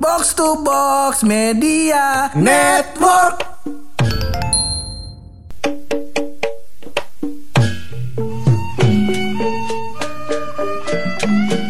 [0.00, 3.42] Box to Box Media Network.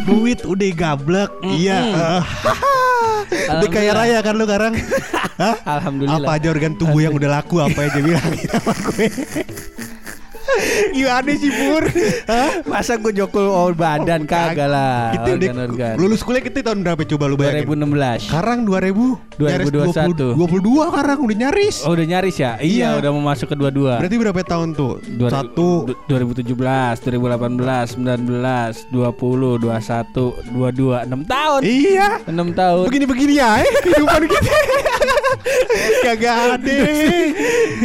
[0.04, 1.30] Duit udah gablek.
[1.44, 1.80] Iya.
[3.28, 4.72] Eh, Udah kaya raya kan lu sekarang?
[5.76, 6.24] Alhamdulillah.
[6.24, 8.24] Apa aja organ tubuh yang udah laku Apa aja bilang.
[8.56, 9.08] Sama gue
[10.90, 11.84] Gimana sih Pur
[12.24, 12.50] Hah?
[12.64, 15.12] Masa gue jokul oh, badan kagak lah.
[15.12, 15.94] Kita udah Organ-organ.
[15.96, 18.26] Lulus kuliah kita tahun berapa coba lu bayangin 2016.
[18.26, 20.34] Sekarang 2000 nyaris 2021.
[20.34, 22.52] 20, 22 sekarang udah nyaris Oh udah nyaris ya?
[22.58, 22.88] Iya, Iya.
[22.98, 23.92] udah mau masuk ke dua-dua.
[23.98, 24.92] Berarti berapa tahun tuh?
[25.06, 31.60] Dua- Satu du- 2017, 2018, 19, 20, 21, 22, 6 tahun.
[31.62, 32.84] Iya 6 tahun.
[32.86, 34.50] Begini-begini ya kehidupan kita
[36.04, 36.78] Kagak ada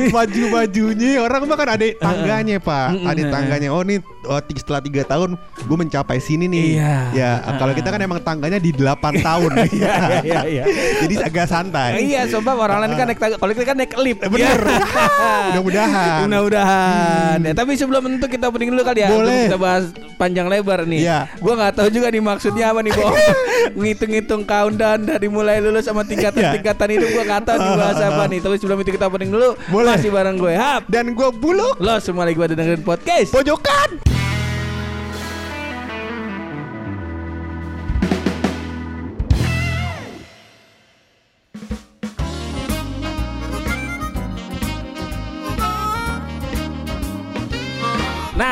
[0.09, 2.87] Maju-majunya Orang mah kan ada tangganya pak.
[3.03, 5.29] Ada tangganya Oh nih oh, setelah 3 tahun
[5.65, 6.95] Gue mencapai sini nih Iya.
[7.13, 10.63] Ya kalau kita kan emang tangganya di 8 tahun Iya, iya, iya.
[11.05, 14.19] Jadi agak santai Iya, sebab orang lain kan naik tangga, kalau kita kan naik lift.
[14.23, 14.81] Bener Iya.
[15.51, 17.37] Mudah-mudahan Mudah-mudahan.
[17.43, 19.09] Ya, tapi sebelum itu kita opening dulu kali ya.
[19.09, 19.17] Hmm.
[19.19, 19.43] Boleh.
[19.49, 19.83] Kita bahas
[20.15, 21.01] panjang lebar nih.
[21.05, 21.19] Iya.
[21.39, 23.09] Gua nggak tahu juga nih maksudnya apa nih, Bo.
[23.79, 28.39] Ngitung-ngitung countdown dari mulai lulus sama tingkatan-tingkatan itu gua nggak tahu nih bahas apa nih.
[28.45, 29.49] Tapi sebelum itu kita opening dulu.
[29.73, 29.97] Boleh.
[29.97, 30.85] Masih bareng gue, Hap.
[30.85, 33.33] Dan gue buluk Lo semua lagi pada dengerin podcast.
[33.33, 34.12] Pojokan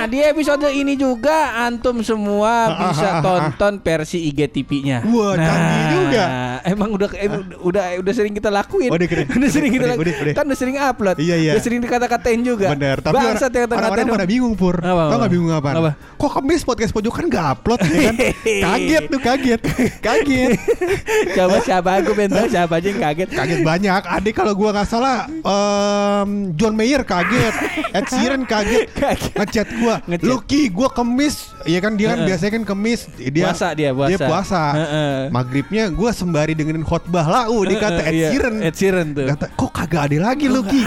[0.01, 5.05] Nah di episode ini juga antum semua bisa tonton versi IGTV-nya.
[5.05, 6.23] Wah, canggih juga.
[6.65, 8.89] Emang udah emang udah udah sering kita lakuin.
[8.89, 9.29] Udah keren.
[9.37, 10.01] udah sering kita lakuin.
[10.09, 10.33] udah, udah.
[10.33, 11.17] Kan udah sering upload.
[11.21, 11.51] Iya, iya.
[11.53, 12.73] Udah sering dikata-katain juga.
[12.73, 15.69] Bener Tapi Bangsat yang orang- orang-orang pada bingung Pur Apa, Tau gak bingung apa?
[15.77, 15.91] Apa?
[16.17, 18.15] Kok kemis podcast pojokan gak upload ya kan?
[18.65, 19.61] Kaget tuh kaget
[20.01, 20.49] Kaget
[21.37, 23.29] Coba siapa aku tahu siapa aja yang kaget.
[23.37, 27.53] Kaget banyak Adik kalau gua gak salah em, John Mayer kaget
[27.93, 29.33] Ed Sheeran kaget Kaget.
[29.37, 30.27] Ngechat gua Ngechat.
[30.27, 32.27] Lucky gua kemis Iya kan dia kan Heeh.
[32.27, 34.09] biasanya kan kemis dia, Puasa dia, puasa.
[34.09, 35.17] Dia puasa Heeh.
[35.29, 39.27] Maghribnya gua sembari dengerin khotbah lau Dia kata Ed Iya, Sheeran Ed Sheeran tuh.
[39.27, 40.81] Kata kok kagak ada lagi Kok Lucky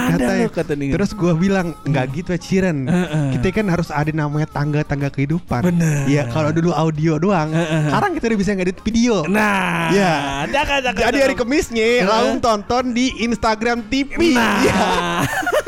[0.50, 0.92] kata dia.
[0.92, 3.26] Terus gua bilang nggak gitu Ed Sheeran Heeh.
[3.36, 6.06] Kita kan harus ada namanya tangga-tangga kehidupan Bener.
[6.06, 7.88] Iya kalau dulu audio doang Heeh.
[7.88, 10.12] Sekarang kita udah bisa ngedit video Nah, Iya.
[10.48, 11.00] jangan jangan.
[11.00, 14.32] Jadi hari Kemisnya langsung tonton di Instagram TV.
[14.32, 14.82] Nah, Iya.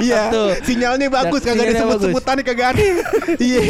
[0.00, 0.22] Iya.
[0.28, 0.48] tuh.
[0.60, 2.82] Sinyalnya bagus kagak ada sebut-sebutannya kagak ada.
[3.38, 3.60] Iya.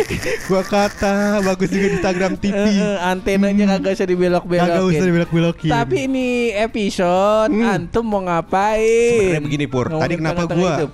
[0.47, 2.55] Gua kata bagus juga di Instagram TV.
[2.55, 4.71] Eh, eh, antenanya kagak usah dibelok-belokin.
[4.71, 5.71] Kagak usah dibelok-belokin.
[5.71, 7.67] Tapi ini episode Hmm.
[7.69, 9.19] antum mau ngapain?
[9.19, 9.87] Sebenarnya begini, Pur.
[9.91, 10.89] Tadi kenapa gua-.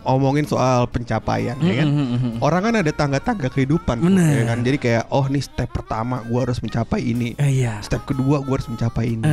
[0.00, 1.86] Omongin soal pencapaian ya kan.
[2.40, 4.58] Orang kan ada tangga-tangga kehidupan ya kan.
[4.58, 7.36] Jadi kayak oh nih step pertama gua harus mencapai ini.
[7.36, 7.82] Eh, Iya.
[7.82, 9.24] Step kedua gua harus mencapai ini.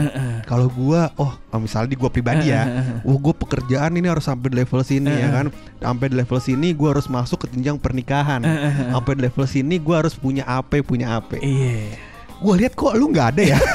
[0.44, 2.68] Kalau gua oh misalnya di gua pribadi ya,
[3.02, 5.32] oh gua pekerjaan ini harus sampai level sini ya eh.
[5.32, 5.46] kan.
[5.80, 8.42] Sampai di level sini gua harus masuk ke jenjang pernikahan.
[8.44, 8.90] Eh, eh, eh.
[8.92, 11.40] Sampai di level sini gua harus punya AP, punya AP.
[11.40, 11.96] Iya.
[12.44, 13.60] Gua lihat kok lu nggak ada ya.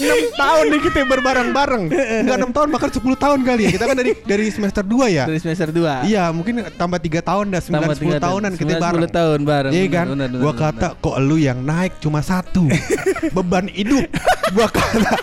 [0.00, 1.82] 6 tahun nih kita berbareng-bareng.
[2.24, 3.70] Enggak 6 tahun bahkan 10 tahun kali ya.
[3.76, 5.24] Kita kan dari dari semester 2 ya.
[5.28, 6.08] Dari semester 2.
[6.08, 9.02] Iya, mungkin tambah 3 tahun dah 9 10 tahunan kita bareng.
[9.06, 9.72] 10 tahun bareng.
[9.72, 10.06] Iya kan?
[10.16, 12.64] Benar, benar, gua benar, kata kok lu yang naik cuma satu
[13.36, 14.08] beban hidup.
[14.56, 15.14] Gua kata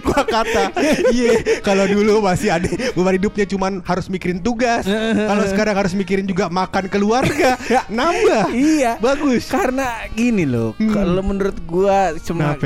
[0.00, 0.64] gua kata
[1.10, 4.84] iya kalau dulu masih ada beban hidupnya cuman harus mikirin tugas
[5.26, 8.96] kalau sekarang harus mikirin juga makan keluarga nambah Iya.
[8.98, 10.92] bagus Karena gini loh, Hmm.
[10.92, 12.56] kalau menurut gua cuma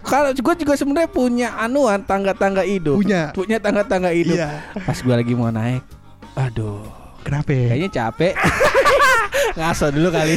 [0.00, 2.96] kalau gue juga sebenarnya punya anuan tangga-tangga hidup.
[2.96, 3.28] Punya.
[3.34, 4.40] Punya tangga-tangga hidup.
[4.40, 4.64] Iya.
[4.80, 5.84] Pas gua lagi mau naik,
[6.32, 6.80] aduh,
[7.28, 8.32] kenapa kayaknya capek.
[9.58, 10.34] Ngaso dulu kali.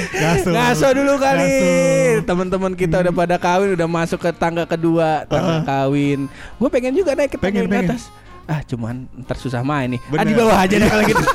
[0.52, 0.88] Ngaso.
[0.91, 1.47] dulu kali.
[1.47, 2.28] Ngaso.
[2.28, 6.28] Teman-teman kita udah pada kawin, udah masuk ke tangga kedua, tangga kawin.
[6.59, 7.90] Gue pengen juga naik ke tangga Pengen, pengen.
[7.96, 8.12] atas.
[8.50, 10.01] Ah, cuman ntar susah main nih.
[10.03, 10.28] Ah, Bener.
[10.28, 11.24] di bawah aja deh kalau gitu.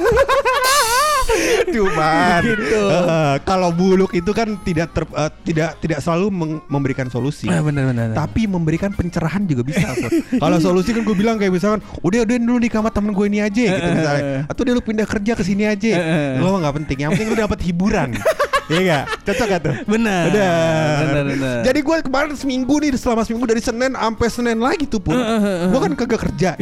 [1.74, 2.82] Cuman Gitu.
[2.82, 6.30] eh, kalau buluk itu kan tidak ter- eh, tidak tidak selalu
[6.66, 7.46] memberikan solusi.
[7.46, 8.12] Ah, bener bener.
[8.12, 9.86] Tapi memberikan pencerahan juga bisa.
[10.36, 13.40] Kalau solusi kan gue bilang kayak misalkan, udah udah dulu di kamar temen gue ini
[13.40, 14.22] aja gitu misalnya.
[14.46, 15.90] Atau dia lu pindah kerja ke sini aja.
[16.38, 16.98] Lo nggak penting.
[17.06, 18.10] Yang penting lu dapat hiburan.
[18.66, 19.04] Iya gak?
[19.22, 19.74] Cocok gak tuh?
[19.86, 20.26] Bener,
[21.22, 21.62] bener.
[21.62, 25.14] Jadi gue kemarin seminggu nih selama seminggu dari Senin sampai Senin lagi tuh pun.
[25.70, 26.58] Gue kan kagak kerja.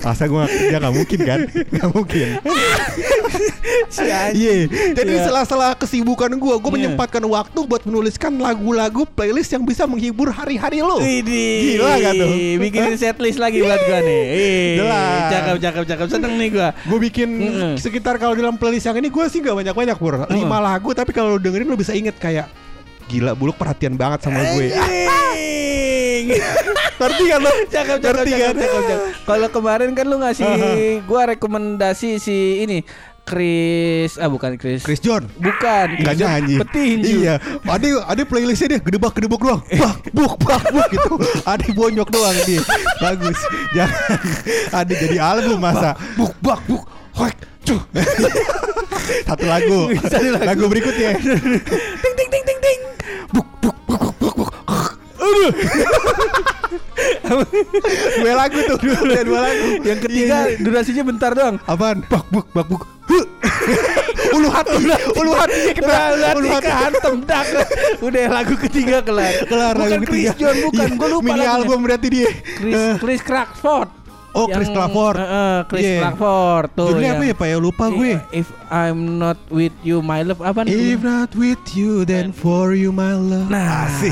[0.00, 1.40] Masa gue gak kerja gak mungkin kan?
[1.52, 2.28] Gak mungkin.
[4.32, 4.68] Iya.
[4.96, 5.24] Jadi Iya.
[5.28, 6.76] sela-sela kesibukan gue, gue Iya.
[6.76, 10.96] menyempatkan waktu buat menuliskan lagu-lagu playlist yang bisa menghibur hari-hari lo.
[10.96, 11.76] Widih.
[11.76, 12.30] Gila gak tuh?
[12.56, 14.22] Bikinin setlist lagi buat gua nih.
[14.32, 15.28] Ih, Jelas.
[15.28, 16.68] Cakep cakep cakep seneng nih gua.
[16.86, 17.28] Gue bikin
[17.76, 20.24] sekitar kalau dalam playlist yang ini gue sih gak banyak-banyak pur.
[20.28, 22.46] Lima lagu tapi kalau lu dengerin lu bisa inget kayak
[23.06, 24.70] gila buluk perhatian banget sama gue.
[26.96, 27.52] Ngerti kan lo?
[27.70, 28.98] Cakep, cakep, cakep, cakep, cakep.
[29.28, 30.48] Kalau kemarin kan lu ngasih
[31.04, 32.80] gua rekomendasi si ini
[33.26, 34.86] Chris ah bukan Chris.
[34.86, 35.26] Chris John.
[35.42, 35.98] Bukan.
[35.98, 36.62] John nyanyi.
[36.62, 37.26] Petinju.
[37.26, 37.34] Iya.
[37.66, 39.62] Ada ada playlistnya dia gedebak gedebak doang.
[39.66, 41.12] Bak buk bak buk gitu.
[41.42, 42.62] Ada bonyok doang dia.
[43.02, 43.38] Bagus.
[43.74, 44.18] Jangan
[44.70, 45.98] ada jadi album masa.
[46.14, 46.86] Buk bak buk.
[47.18, 47.34] Hoek.
[47.66, 47.80] Cuh.
[49.26, 49.78] Satu lagu.
[50.02, 50.46] Satu lagu.
[50.46, 50.64] lagu.
[50.66, 51.10] berikutnya.
[52.02, 52.80] Ting ting ting ting ting.
[53.28, 54.50] Buk buk buk buk buk buk.
[55.16, 55.50] Aduh.
[58.16, 59.66] dua lagu tuh, dua, dua lagu.
[59.82, 60.62] Yang ketiga Iya.
[60.62, 61.56] durasinya bentar doang.
[61.64, 62.06] apaan?
[62.06, 62.82] Bak buk bak buk.
[64.28, 64.82] Ulu hati,
[65.14, 66.66] ulu hati kena, ulu hati.
[66.66, 67.46] kehantem dak.
[68.00, 69.32] Udah lagu ketiga kelar.
[69.44, 70.32] Kelar bukan lagu Chris ketiga.
[70.36, 70.86] John bukan.
[70.86, 71.54] Iya, Gua lupa Mini lagunya.
[71.54, 72.28] album berarti dia.
[72.56, 73.88] Chris Eh, Chris Crawford.
[74.36, 75.16] Oh, Chris Crawford.
[75.16, 75.98] Heeh, Chris Iya.
[76.02, 76.86] Crawford tuh.
[76.86, 78.12] Judulnya yang- apa ya Pak ya lupa gue.
[78.30, 80.98] If I'm not with you my love apa nih?
[80.98, 83.46] If not with you then for you my love.
[83.46, 84.10] Nah, Asik.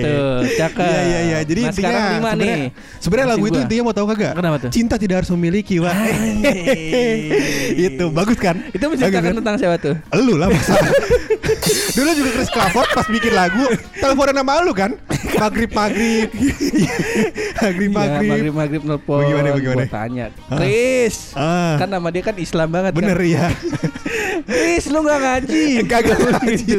[0.00, 0.80] tuh, cakep.
[0.80, 1.38] Iya iya iya.
[1.44, 2.70] Jadi Nah, intinya sebenarnya-.
[2.96, 4.32] Sebenarnya lagu itu intinya mau tahu kagak?
[4.34, 4.70] Kenapa tuh?
[4.72, 5.92] Cinta tidak harus memiliki, Wak.
[7.90, 8.56] itu bagus kan?
[8.70, 9.38] Itu Bagus menceritakan kan?
[9.44, 9.94] tentang siapa tuh?
[10.16, 10.72] Lu lah masa
[11.96, 13.64] Dulu juga Chris Crawford pas bikin lagu
[13.98, 14.94] Teleponan sama lu kan
[15.36, 16.28] Maghrib-maghrib
[17.62, 19.20] Maghrib-maghrib maghrib maghrib nelpon.
[19.22, 19.76] Bagaimana, bagaimana?
[19.76, 20.24] Gua tanya,
[20.56, 21.36] Chris.
[21.36, 21.76] Ah.
[21.76, 23.28] Kan nama dia kan Islam banget Bener kan.
[23.28, 23.46] ya
[24.42, 26.74] Chris lu gak ngaji Kagak ngaji.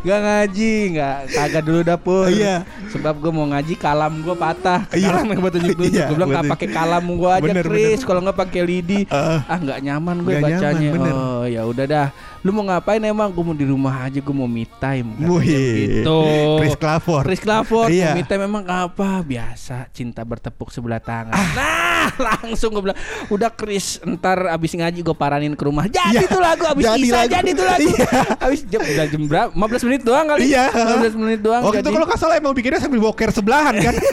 [0.00, 2.62] Gak ngaji Gak Kagak dulu dapur Iya.
[2.88, 5.10] Sebab gue mau ngaji Kalam gue patah Iya.
[5.10, 8.00] Kalam yang buat tunjuk-tunjuk Iya, Gue bilang gak pakai kalam gue aja Chris.
[8.00, 9.42] Kalau gak pakai lidi Ah.
[9.46, 10.90] Ah gak nyaman gue bacanya.
[11.08, 12.08] Oh ya udah dah
[12.46, 15.98] Lu mau ngapain emang Gue mau di rumah aja Gue mau me time Wih.
[15.98, 16.18] Gitu
[16.56, 18.14] Chris Crawford Chris Crawford Iya.
[18.14, 22.06] Me time memang apa Biasa Cinta bertepuk sebelah tangan Nah
[22.38, 26.30] langsung gue bilang Udah Chris Ntar abis ngaji gue paranin ke rumah Jadi Iya.
[26.30, 27.30] tuh lagu Abis Jadi Isa lagu.
[27.32, 28.08] jadi tuh lagu Iya.
[28.38, 31.82] Abis jam, udah jam berapa 15 menit doang kali Iya 15 menit doang Waktu itu
[31.82, 31.96] jadi.
[31.96, 33.94] kalau gak salah emang bikinnya sambil boker sebelahan kan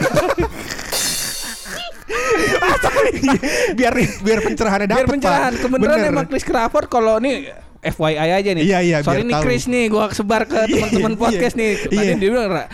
[3.74, 5.98] biar biar pencerahannya Biar dapet pencerahan Bener.
[6.04, 7.50] emang Chris Crawford Kalau nih
[7.86, 9.40] FYI aja nih Iya, iya, Sorry biar nih.
[9.40, 12.14] Chris nih Gua sebar ke teman-teman Iya, podcast nih Tadi iya.
[12.14, 12.64] dia bilang "Ra,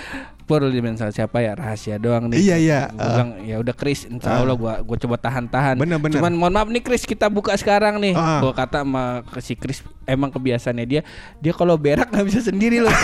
[0.42, 2.80] Pur dia bilang "Sama siapa ya rahasia doang nih Iya, iya.
[2.88, 6.16] Gua bilang ya udah Chris Insya Allah gua, gua coba tahan-tahan Bener, bener.
[6.16, 8.38] Cuman mohon maaf nih Chris Kita buka sekarang nih Ah.
[8.40, 11.02] Gua kata sama ke si Chris Emang kebiasaannya dia
[11.36, 12.90] Dia kalau berak nggak bisa sendiri loh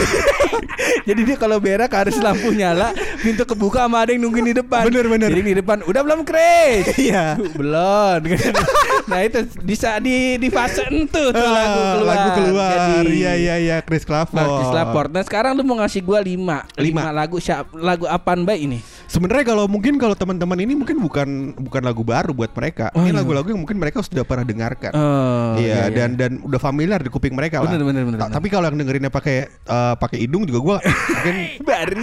[1.09, 2.91] Jadi dia kalau berak harus lampu nyala
[3.27, 5.29] Pintu kebuka sama ada yang nungguin di depan Bener, bener.
[5.35, 8.21] Jadi di depan Udah belum Chris Iya belum
[9.11, 13.33] nah itu bisa di di fase itu tuh Ah, lagu keluar lagu keluar Jadi, iya
[13.35, 15.11] iya iya Chris Crawford Nah, Chris Laport.
[15.11, 17.03] Nah sekarang lu mau ngasih gua lima, Lima.
[17.03, 18.79] lima lagu siap lagu apaan baik ini?
[19.07, 22.91] Sebenarnya kalau mungkin kalau teman-teman ini mungkin bukan bukan lagu baru buat mereka.
[22.91, 23.23] Oh, ini iya.
[23.23, 24.91] lagu-lagu yang mungkin mereka sudah pernah dengarkan.
[24.93, 27.71] Oh, iya, dan dan udah familiar di kuping mereka lah.
[27.71, 28.35] Bener, bener, bener, Ta- bener.
[28.35, 31.37] Tapi kalau yang dengerinnya pakai eh, pakai hidung juga gua mungkin
[31.71, 32.03] baru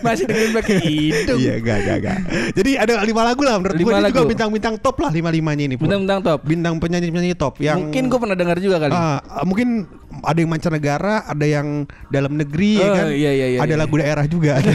[0.00, 1.38] masih dengan pakai hidung.
[1.38, 2.18] Iya, gak, gak, gak.
[2.54, 4.30] Jadi ada lima lagu lah menurut Lima gue ini juga lagu.
[4.30, 5.74] bintang-bintang top lah lima-limanya ini.
[5.74, 5.90] Pur.
[5.90, 6.38] Bentang-bentang top.
[6.46, 8.94] Bintang penyanyi-penyanyi top yang Mungkin gua pernah dengar juga kali.
[8.94, 9.90] Ah, mungkin
[10.22, 13.06] ada yang mancanegara, ada yang dalam negeri ya Oh, kan.
[13.10, 13.76] iya, iya, iya, ada iya.
[13.76, 14.62] lagu daerah juga.
[14.62, 14.70] Ada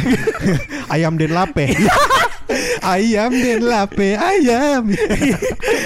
[0.93, 1.69] ayam den lape.
[2.95, 4.83] ayam den lape, ayam.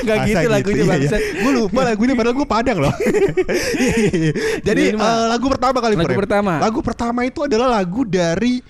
[0.03, 1.21] Nggak Masa gitu lagunya, bangsat.
[1.39, 2.93] Gue lupa lagunya padahal gue Padang loh.
[4.67, 6.53] Jadi eh, lagu pertama kali Lagu pertama.
[6.59, 8.61] Lagu pertama itu adalah lagu dari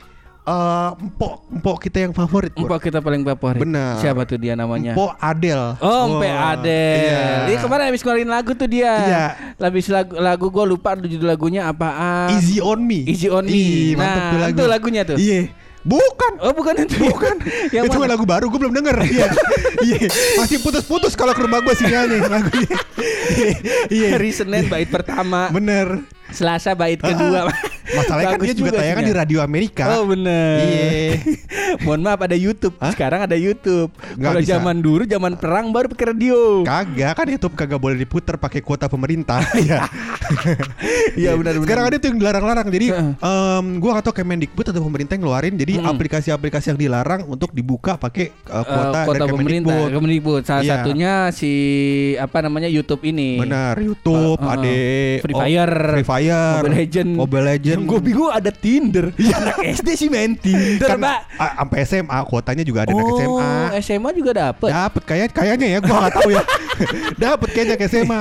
[0.44, 2.52] eh, empok empok kita yang favorit.
[2.56, 3.62] Empok kita paling favorit.
[3.62, 4.00] Benar.
[4.00, 4.98] Siapa tuh dia namanya?
[4.98, 5.78] Empok Adel.
[5.80, 6.98] Oh, Mpe Wah, Adel.
[6.98, 7.24] Iya.
[7.50, 8.94] Dia kemarin habis ngeluarin lagu tuh dia.
[8.94, 9.26] Iya.
[9.60, 12.34] Habis lagu lagu gue lupa judul lagunya apaan.
[12.40, 13.06] Easy on me.
[13.06, 13.54] Easy on me.
[13.54, 14.54] Ih, Nah, tuh lagu.
[14.58, 15.18] itu lagunya tuh.
[15.20, 15.42] Iya.
[15.84, 16.40] Bukan.
[16.40, 17.36] Oh bukan itu Bukan.
[17.76, 18.12] Yang itu mana?
[18.16, 18.96] lagu baru gue belum denger.
[19.14, 19.28] Iya.
[19.84, 20.08] Iya.
[20.40, 22.80] Masih putus-putus kalau ke rumah gue sinyalnya lagunya.
[22.98, 23.54] Iya.
[23.92, 24.08] Iya.
[24.16, 26.02] Hari Senin bait pertama Bener.
[26.32, 27.52] Selasa bait kedua
[27.86, 29.12] Masalahnya kan dia juga tayangan sinyal.
[29.12, 29.84] di radio Amerika.
[29.92, 31.12] Oh bener Iya.
[31.84, 32.92] Mohon maaf ada YouTube Hah?
[32.92, 37.78] Sekarang ada YouTube Kalau zaman dulu Zaman perang baru pakai radio Kagak kan YouTube kagak
[37.78, 39.42] boleh diputer pakai kuota pemerintah.
[39.56, 39.84] Iya.
[41.14, 41.66] Iya, benar, benar.
[41.66, 42.68] Sekarang ada tuh yang dilarang-larang.
[42.70, 45.90] Jadi em, gua gak tahu Kemendikbud atau pemerintah yang ngeluarin jadi Hmm.
[45.90, 49.94] aplikasi-aplikasi yang dilarang untuk dibuka pakai Eh, kuota, Kota dari pemerintah Kemendikbud.
[49.94, 50.72] Kemendikbud Salah Iya.
[50.78, 51.52] satunya si
[52.16, 54.72] Apa namanya YouTube ini Benar, YouTube, Eh, eh, ada
[55.20, 57.73] Free Fire, Free Fire, Mobile Legend Mobile Legend.
[57.74, 61.02] Yang gue bingung ada Tinder Anak SD sih main Tinder kan
[61.34, 63.52] sampai SMA kuotanya juga ada anak Oh SMA.
[63.82, 66.44] SMA juga dapet Dapat kayak kayaknya ya gua nggak tahu ya.
[67.24, 68.20] Dapat kayaknya ke SMA.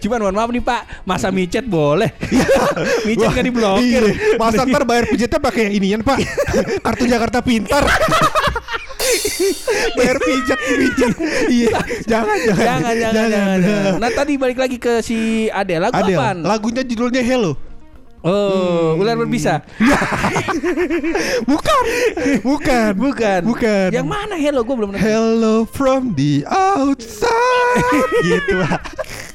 [0.00, 2.10] Cuman mohon maaf nih pak Masa micet boleh
[3.06, 4.38] Micet Wah, nggak diblokir iya.
[4.38, 6.18] Masa ntar bayar pijetnya pakai inian Pak.
[6.84, 7.84] Kartu Jakarta Pintar.
[9.98, 11.12] bayar pijet pijet.
[11.50, 11.78] Iya.
[12.06, 12.64] Jangan jangan.
[12.64, 13.92] jangan, jangan, jangan, jangan.
[13.98, 16.36] Nah tadi balik lagi ke si Adele lagu Adele, apaan?
[16.42, 17.71] lagunya judulnya Hello.
[18.22, 19.66] Oh, ular berbisa.
[21.50, 21.82] Bukan.
[22.46, 22.90] Bukan.
[22.94, 23.40] Bukan.
[23.50, 23.88] Bukan.
[23.90, 24.62] Yang mana hello?
[24.62, 25.02] Gue belum nonton.
[25.02, 28.78] Hello from the outside gitu lah.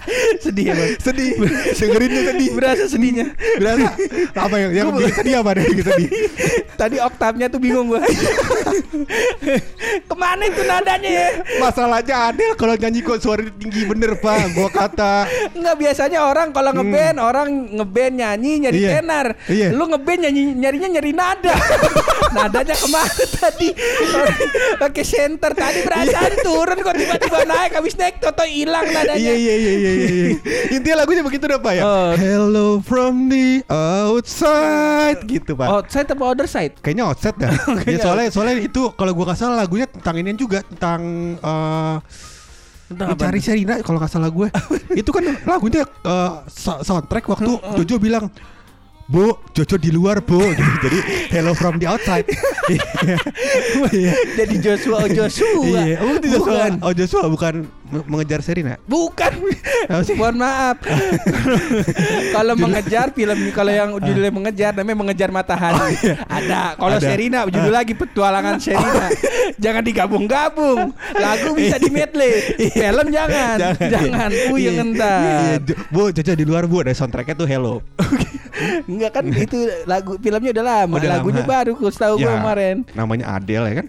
[0.43, 0.91] Sedih ya, Bang.
[0.99, 1.31] Sedih.
[1.75, 2.49] Dengerinnya sedih.
[2.55, 3.25] Berasa sedihnya.
[3.57, 3.87] Berasa
[4.33, 6.09] apa yang yang bikin sedih apa deh bikin sedih.
[6.77, 8.01] Tadi oktavnya tuh bingung gua.
[10.07, 11.27] Ke mana itu nadanya ya?
[11.59, 14.53] Masalahnya Adel kalau nyanyi kok suara tinggi bener pak.
[14.53, 18.89] Gua kata Enggak biasanya orang kalau ngeband orang ngeband nyanyi nyari Iya.
[19.01, 19.27] tenar.
[19.49, 19.67] Iya.
[19.73, 21.55] Lu ngeband nyanyi nyarinya nyari nada.
[22.35, 23.69] Nadanya ke mana tadi?
[24.77, 29.17] Pakai center tadi perasaan turun kok tiba-tiba naik habis naik toto hilang nadanya.
[29.17, 29.96] Iya iya iya iya iya.
[30.75, 31.83] Intinya lagunya begitu udah pak ya.
[31.83, 32.11] Oh.
[32.13, 35.67] Hello from the outside gitu pak.
[35.67, 36.77] Outside apa other side?
[36.79, 37.51] Kayaknya outset dah.
[37.87, 41.01] ya, soalnya soalnya itu kalau gua nggak salah lagunya tentang ini juga tentang
[41.37, 41.97] eh
[42.87, 43.19] Tentang apa?
[43.19, 44.47] mencari Serina kalau nggak salah gue.
[45.03, 48.31] itu kan lagunya eh, so- soundtrack waktu Jojo bilang
[49.07, 50.35] Bu, Jojo di luar bu.
[50.83, 50.99] Jadi
[51.31, 52.27] hello from the outside
[53.87, 55.63] Iya Jadi Joshua oh Joshua.
[55.63, 56.19] Iya Oh.
[56.19, 56.71] Bukan.
[56.83, 59.31] oh Joshua bukan mengejar Serina Bukan.
[60.13, 60.77] Mohon maaf.
[62.35, 65.95] kalau mengejar film kalau yang judulnya mengejar namanya mengejar matahari.
[66.21, 66.75] Ada.
[66.75, 67.05] Kalau Ada.
[67.05, 69.07] Serina judul lagi petualangan Serina.
[69.55, 70.91] jangan digabung-gabung.
[71.13, 72.43] Lagu bisa di medley.
[72.69, 73.57] Film jangan.
[73.77, 74.29] Jangan.
[74.47, 74.83] Puyeng Iya.
[74.83, 75.21] entar.
[75.21, 77.79] Iya, Jo- Bu, Jojo di luar bu Ada soundtracknya tuh hello
[78.83, 80.95] Enggak kan itu lagu filmnya udah lama.
[80.97, 81.51] Udah Lagunya lama.
[81.53, 82.75] baru gue tahu Ya, kemarin.
[82.91, 83.85] Namanya Adele ya kan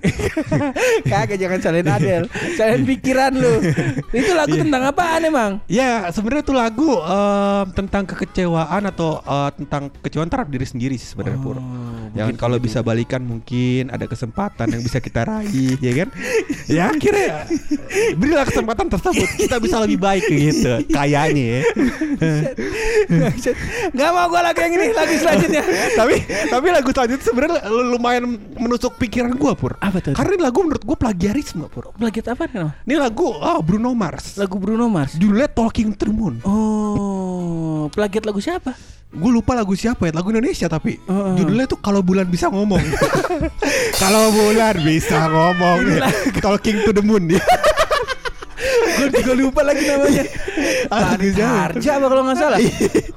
[1.10, 2.22] Kagak jangan salahin Adel.
[2.54, 3.54] Salahin pikiran lu.
[4.18, 4.62] Itu lagu Iya.
[4.64, 5.50] tentang apaan emang?
[5.66, 11.08] Ya sebenarnya tuh lagu em, tentang kekecewaan atau eh, tentang kekecewaan terhadap diri sendiri sih
[11.08, 11.56] sebenarnya Pur.
[12.14, 16.08] Ya kan kalau bisa balikan mungkin ada kesempatan yang bisa kita raih ya kan.
[16.76, 17.48] ya akhirnya
[18.16, 21.62] berilah kesempatan tersebut kita bisa lebih baik gitu kayaknya ya.
[23.94, 25.62] Gak mau gue lagi yang ini Lagu selanjutnya
[25.94, 26.14] tapi
[26.50, 28.24] tapi lagu selanjutnya sebenarnya lumayan
[28.58, 29.78] menusuk pikiran gua Pur.
[29.78, 30.12] Apa tuh?
[30.14, 31.94] Karena ini lagu menurut gua plagiarisme Pur.
[31.94, 32.70] Plagiat apa nih?
[32.84, 34.36] Ini lagu oh, Bruno Mars.
[34.36, 36.34] Lagu Bruno Mars Judulnya Talking to the Moon.
[36.44, 38.97] Oh Plagiat lagu siapa?
[39.08, 41.34] Gue lupa lagu siapa ya, lagu Indonesia tapi Heeh.
[41.40, 42.80] judulnya tuh kalau bulan bisa ngomong.
[44.02, 45.80] kalau bulan bisa ngomong.
[46.44, 47.24] Talking to the moon.
[48.98, 50.26] Gue juga lupa lagi namanya
[50.90, 51.34] Farid?
[51.38, 52.58] Harja apa kalau nggak salah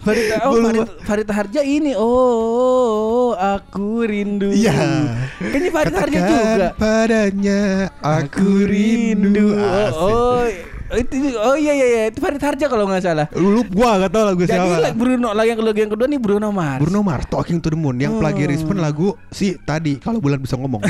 [0.05, 0.53] Farid, oh,
[1.01, 5.09] Farid, Harja ini oh, aku rindu Iya.
[5.41, 7.61] Kayaknya Farid Harja juga padanya
[8.05, 9.57] aku rindu.
[9.57, 10.45] oh, oh,
[10.93, 14.23] itu, oh iya iya iya itu Farid Harja kalau nggak salah Lu gua gak tau
[14.25, 14.81] lagu Jadi siapa.
[14.81, 17.75] like Bruno lagi yang, lagu yang kedua nih Bruno Mars Bruno Mars Talking to the
[17.75, 18.19] Moon yang Oh.
[18.19, 20.83] plagiarisme lagu si tadi kalau bulan bisa ngomong.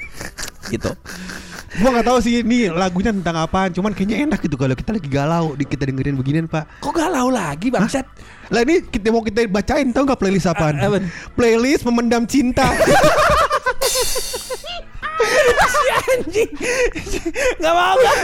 [0.72, 0.90] gitu
[1.74, 5.10] gua gak tahu sih ini lagunya tentang apaan, cuman kayaknya enak gitu kalau kita lagi
[5.10, 6.78] galau, di- kita dengerin beginian, Pak.
[6.78, 8.06] Kok galau lagi bangsat
[8.46, 10.78] Lah ini kita mau kita bacain tahu nggak playlist apaan?
[10.78, 11.10] A- apaan?
[11.34, 12.70] Playlist memendam cinta.
[15.46, 16.50] si anjing
[17.56, 18.16] Gak mau gak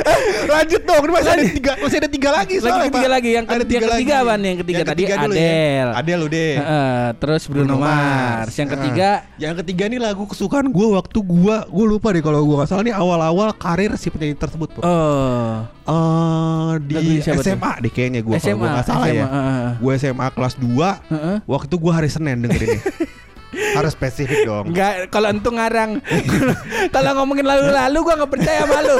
[0.50, 3.10] Lanjut dong, ini masih ada tiga, masih ada tiga lagi Lagi soalnya, ketiga Pak.
[3.10, 3.30] lagi.
[3.30, 4.40] Yang ada ketiga- yang ketiga apaan?
[4.40, 5.34] Yang ketiga tadi dulu Adele.
[5.40, 5.84] Ya.
[5.92, 6.50] Adele udah.
[6.52, 8.52] Heeh, terus Bruno, Mars.
[8.52, 12.54] Yang ketiga yang ketiga nih lagu kesukaan gue waktu gue gue lupa deh kalau gue
[12.54, 14.82] nggak salah nih awal-awal karir si penyanyi tersebut Pak.
[14.82, 17.50] Oh Eh, di siapa tuh?
[17.50, 19.24] SMA deh kayaknya gue kalau SMA, gue nggak salah ya.
[19.24, 19.70] SMA, heeh.
[19.76, 21.36] Gue SMA kelas 2 Heeh.
[21.44, 22.80] Waktu itu gue hari Senin dengerinnya
[23.50, 25.98] Harus spesifik dong Enggak, kalau entu ngarang
[26.94, 28.98] Kalau ngomongin lalu-lalu gua nggak percaya sama lu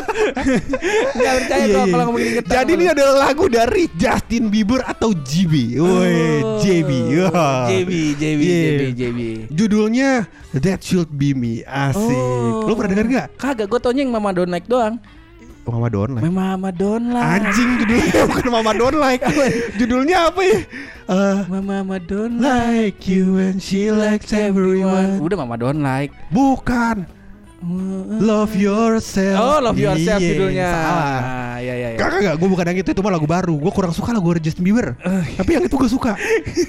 [1.14, 1.92] Nggak percaya Iya, gua iya.
[1.92, 6.90] kalau ngomongin ingetan Jadi ini adalah lagu dari Justin Bieber atau JB Woi, Oh, JB
[7.30, 7.70] Wah.
[7.70, 8.58] JB, JB, Iya.
[8.58, 9.18] JB, JB
[9.54, 10.10] Judulnya
[10.52, 12.66] That Should Be Me Asik Oh.
[12.66, 13.28] Lu pernah denger gak?
[13.38, 14.98] Kagak, gua taunya yang Mama Don't Like doang
[15.68, 19.22] Mama Don't Like Mama Don't Like Anjing judulnya bukan Mama Don't Like.
[19.76, 20.58] Judulnya apa ya?
[21.10, 25.20] Eh, Mama Don't Like like you and she likes everyone.
[25.22, 26.10] Udah Mama Don't Like.
[26.32, 27.06] Bukan
[28.20, 29.36] Love yourself.
[29.36, 30.68] Oh, Love Yourself Iya, judulnya.
[30.72, 30.96] Salah.
[30.96, 31.98] Ah, iya, iya, iya.
[32.00, 33.54] Gak, gak, gak, gue bukan yang itu, itu mah lagu baru.
[33.60, 34.96] Gue kurang suka lagu Justin Bieber
[35.36, 36.16] Tapi yang itu gue suka.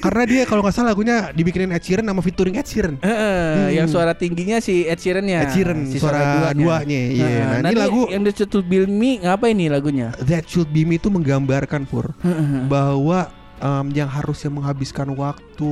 [0.04, 3.00] Karena dia kalau gak salah lagunya dibikinin Ed Sheeran sama featuring Ed Sheeran.
[3.00, 5.48] Heeh, yang suara tingginya si Ed Sheeran-nya.
[5.48, 7.24] Ed Sheeran, suara duanya, iya.
[7.24, 10.12] Heeh, Nah, nah, ini lagu- yang The To Bill Me ngapa ini lagunya?
[10.28, 12.68] That Should Be Me itu menggambarkan Pur Heeh.
[12.68, 15.70] Bahwa em, yang harusnya menghabiskan waktu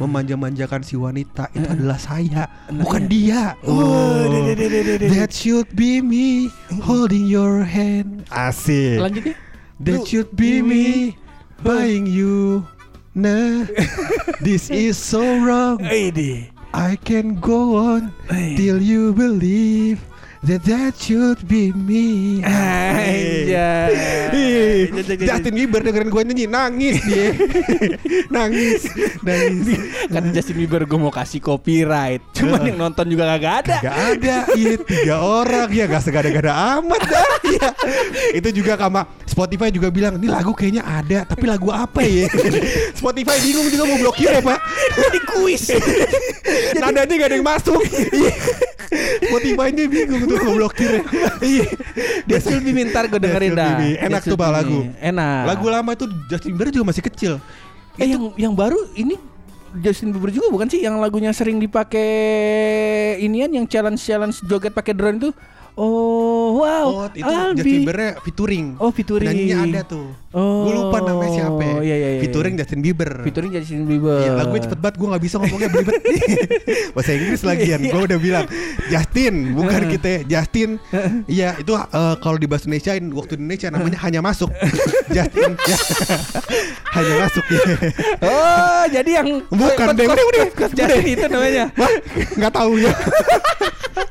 [0.00, 3.54] Memanja-manjakan si wanita Itu adalah saya Bukan dia.
[3.68, 4.24] Oh,
[4.56, 5.08] deh.
[5.12, 6.48] That should be me
[6.82, 8.24] Holding your hand.
[8.32, 8.98] Asik.
[9.04, 9.36] Lanjutnya?
[9.84, 11.14] That Lu- should be me
[11.60, 12.64] Buying you.
[13.12, 13.66] Nah
[14.46, 15.82] This is so wrong.
[15.84, 18.14] I can go on.
[18.56, 19.98] Till you believe
[20.46, 22.38] That that should be me.
[22.46, 24.17] Anjay.
[25.18, 27.28] Justin Bieber dengerin gue nyanyi nangis dia.
[28.34, 28.88] nangis,
[29.24, 29.78] nangis.
[30.08, 34.36] kan Justin Bieber gue mau kasih copyright cuman yang nonton juga kagak ada Gak ada,
[34.58, 37.28] iya tiga orang ya gak segada-gada amat dah.
[37.46, 37.68] Iya.
[38.34, 42.26] Itu juga sama Spotify juga bilang ini lagu kayaknya ada, tapi lagu apa ya?
[42.98, 44.58] Spotify bingung juga mau blokir apa?
[44.98, 45.62] jadi kuis
[46.82, 47.80] Nadanya gak ada yang masuk.
[48.88, 51.04] Spotify ini bingung tuh mau blokir.
[51.38, 51.66] Iya.
[52.24, 53.78] dia still be mintar gue dengerin dah.
[53.78, 54.48] Dia Enak tuh, Me.
[54.48, 54.78] lagu.
[54.98, 57.32] enak Lagu lama itu Justin Bieber juga masih kecil.
[57.98, 59.18] eh yang yang baru ini
[59.78, 62.08] Justin Bieber juga bukan sih yang lagunya sering dipakai
[63.20, 65.30] inian yang challenge challenge joget pakai drone itu
[65.78, 68.66] oh wow Oh, itu I'll Justin be- Bieber featuring.
[68.76, 69.28] Oh, featuring.
[69.28, 70.10] Nyanyinya ada tuh.
[70.28, 71.62] Oh, Gue lupa namanya siapa.
[71.62, 71.74] ya.
[71.80, 72.20] iya, iya, iya.
[72.20, 73.10] Featuring Justin Bieber.
[73.22, 75.94] featuring Justin Bieber Iya, lagunya cepet banget gue gak bisa ngomongnya belibet
[76.92, 78.44] Bahasa Inggris lagian Gue udah bilang
[78.88, 80.76] Justin Bukan kita Justin
[81.24, 84.50] Iya itu eh, Kalau di bahasa Indonesia Waktu di Indonesia namanya hanya masuk
[85.08, 85.78] Justin ya.
[86.92, 87.60] Hanya masuk ya
[88.20, 90.06] oh jadi yang Bukan, deh,
[90.76, 91.92] Justin itu namanya Wah
[92.36, 92.92] Gak tahu ya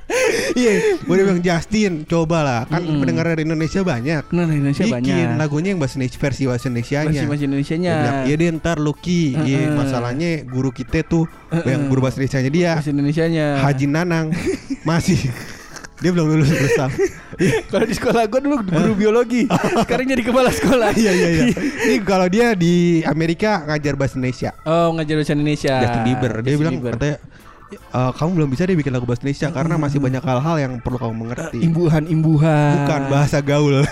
[0.56, 4.98] Iya Gue udah bilang Justin Coba lah Kan pendengar dari Indonesia banyak Nah, Indonesia Bikin
[4.98, 5.36] banyak.
[5.36, 7.94] lagunya yang bahasa Indonesia Versi bahasa Indonesia Versi bahasa Indonesianya.
[8.24, 9.76] Iya deh ntar Lucky Iya Heeh.
[9.76, 14.28] masalahnya Guru kita tuh Yang guru bahasa Indonesia dia bahasa Indonesianya Haji Nanang
[14.82, 15.20] masih
[15.98, 16.94] dia belum lulus bersama.
[17.74, 19.50] kalau di sekolah gue dulu guru biologi
[19.84, 21.46] sekarang jadi kepala sekolah Iya iya iya.
[21.84, 24.54] Ini kalau dia di Amerika ngajar bahasa Indonesia.
[24.62, 26.94] oh ngajar bahasa Indonesia Justin Bieber dia Justin bilang Bieber.
[26.96, 27.18] katanya
[27.70, 30.98] "Eh, kamu belum bisa deh bikin lagu bahasa Indonesia karena masih banyak hal-hal yang perlu
[30.98, 31.60] kamu mengerti.
[31.60, 33.84] imbuhan imbuhan Bukan bahasa gaul.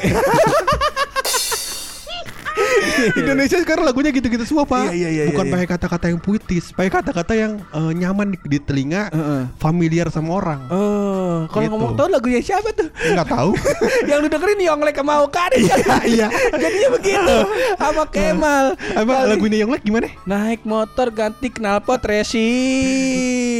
[3.15, 4.89] Indonesia sekarang lagunya gitu-gitu semua pak.
[4.95, 5.53] Iya, iya, iya, Bukan iya.
[5.53, 9.41] pakai kata-kata yang puitis, pakai kata-kata yang eh, nyaman di, di telinga, Heeh.
[9.59, 10.59] familiar sama orang.
[10.71, 11.73] Oh, kalau Gitu.
[11.75, 12.87] ngomong tahu lagunya siapa tuh?
[12.87, 13.51] Nggak tahu.
[14.09, 15.67] yang lu dengerin Yonglek sama Okari
[16.07, 16.27] iya.
[16.55, 17.35] Jadinya begitu
[17.75, 18.65] sama Kemal.
[18.95, 20.07] Apa lagunya yang gimana?
[20.23, 23.54] Naik motor ganti knalpot racing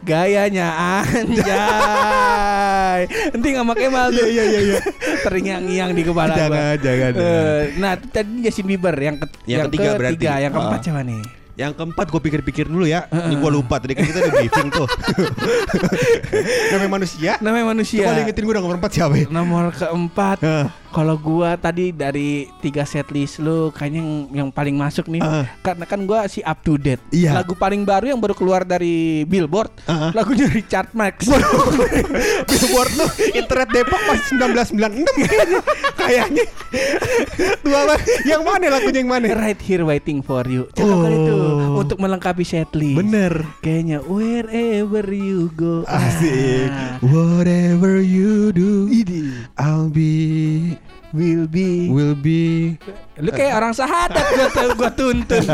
[0.00, 0.68] Gayanya
[1.02, 3.00] anjay
[3.30, 4.80] Nanti sama Kemal tuh Iya, iya, iya, iya.
[5.20, 7.64] Terngiang-ngiang di kepala Jangan, gua jangan, jangan.
[7.76, 10.24] Nah tadi Justin Bieber Yang, ke- Yang ketiga berarti.
[10.24, 10.82] Yang keempat Ah.
[10.82, 11.22] siapa nih?
[11.52, 13.04] Yang keempat gue pikir-pikir dulu ya.
[13.06, 14.88] Ini gue lupa tadi kan kita udah briefing tuh.
[16.72, 17.32] Namanya manusia.
[17.38, 19.26] Namanya manusia Coba ingetin gue nomor empat siapa ya?
[19.28, 20.66] Nomor keempat Heeh.
[20.90, 25.46] Kalau gua tadi dari tiga setlist lu kayaknya yang, yang paling masuk nih Heeh.
[25.62, 26.98] karena kan gua si up to date.
[27.10, 27.30] Iya.
[27.32, 30.10] Lagu paling baru yang baru keluar dari Billboard, Heeh.
[30.10, 31.30] lagunya Richard Marx.
[32.50, 35.06] Billboard lu internet Depok masih 1996
[36.00, 36.44] kayaknya.
[37.62, 38.00] Tua banget.
[38.26, 39.26] Yang mana lagunya yang mana?
[39.30, 40.66] right here waiting for you.
[40.74, 41.26] Cakep kali Oh.
[41.26, 41.42] tuh
[41.80, 42.98] untuk melengkapi setlist.
[42.98, 43.46] Bener.
[43.60, 45.86] Kayaknya wherever you go.
[45.86, 46.70] Asik.
[46.70, 48.88] Ah, Whatever you do,
[49.56, 50.76] I'll be,
[51.12, 51.90] will be.
[51.90, 52.76] will be.
[53.20, 55.44] Lu kayak orang sahadat gua tuh gua tuntun.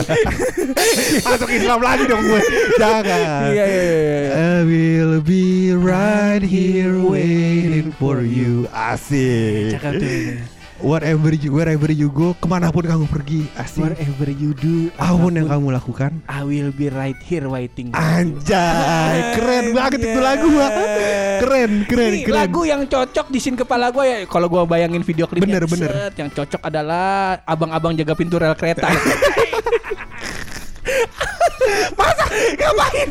[1.27, 2.43] Masuk Islam lagi dong gue.
[2.79, 3.51] Jangan.
[3.51, 4.19] Iya iya iya.
[4.37, 8.71] I will be right here waiting for you.
[8.71, 9.77] Asik.
[9.77, 10.56] Cakep tuh.
[10.77, 13.81] Whatever you, wherever you go, ke mana pun kamu pergi, asik.
[13.81, 17.97] Wherever you do, Apa pun yang kamu lakukan, I will be right here waiting.
[17.97, 20.71] anjay, keren banget itu lagu, Pak.
[21.39, 22.37] Keren, keren, Ini keren.
[22.37, 25.91] lagu yang cocok di scene kepala gue ya kalau gue bayangin video klipnya Bener, bener.
[25.91, 27.09] set, yang cocok adalah
[27.43, 28.89] abang-abang jaga pintu rel kereta
[31.93, 33.09] Masa ngapain?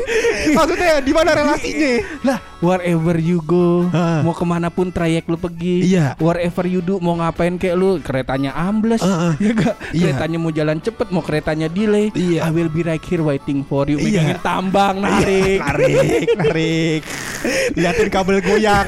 [0.51, 1.93] Maksudnya di mana relasinya?
[2.21, 4.25] lah wherever you go Ah.
[4.25, 6.17] mau ke mana pun trayek lu pergi Iya.
[6.17, 9.33] wherever you do mau ngapain kayak lu keretanya ambles Ah, ah.
[9.37, 10.11] ya gak Iya.
[10.11, 12.45] keretanya mau jalan cepet mau keretanya delay Iya.
[12.45, 14.25] I will be right here waiting for you Iya.
[14.25, 17.01] megangin tambang narik narik, narik.
[17.77, 18.87] Liatin kabel goyang.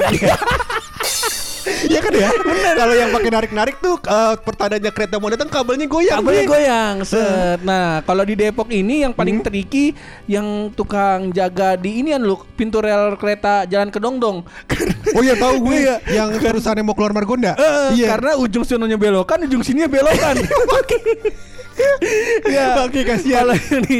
[1.88, 2.30] Iya kan ya?
[2.32, 2.74] Bener.
[2.78, 6.20] Kalau yang pakai narik-narik tuh eh, pertandanya kereta mau datang kabelnya goyang.
[6.24, 6.52] Kabelnya Bre.
[6.52, 7.60] goyang set.
[7.62, 9.92] Nah kalau di Depok ini yang paling tricky
[10.26, 14.44] Yang tukang jaga di ini lu Pintu rel kereta jalan ke Dongdong
[15.16, 15.78] Oh iya tahu gue
[16.18, 17.56] yang terusannya mau keluar Margonda.
[17.56, 18.16] Eh, iya.
[18.16, 20.36] Karena ujung sononya belokan Ujung sininya belokan
[22.56, 23.46] ya, Oke, kasihan.
[23.46, 24.00] Kalau yang di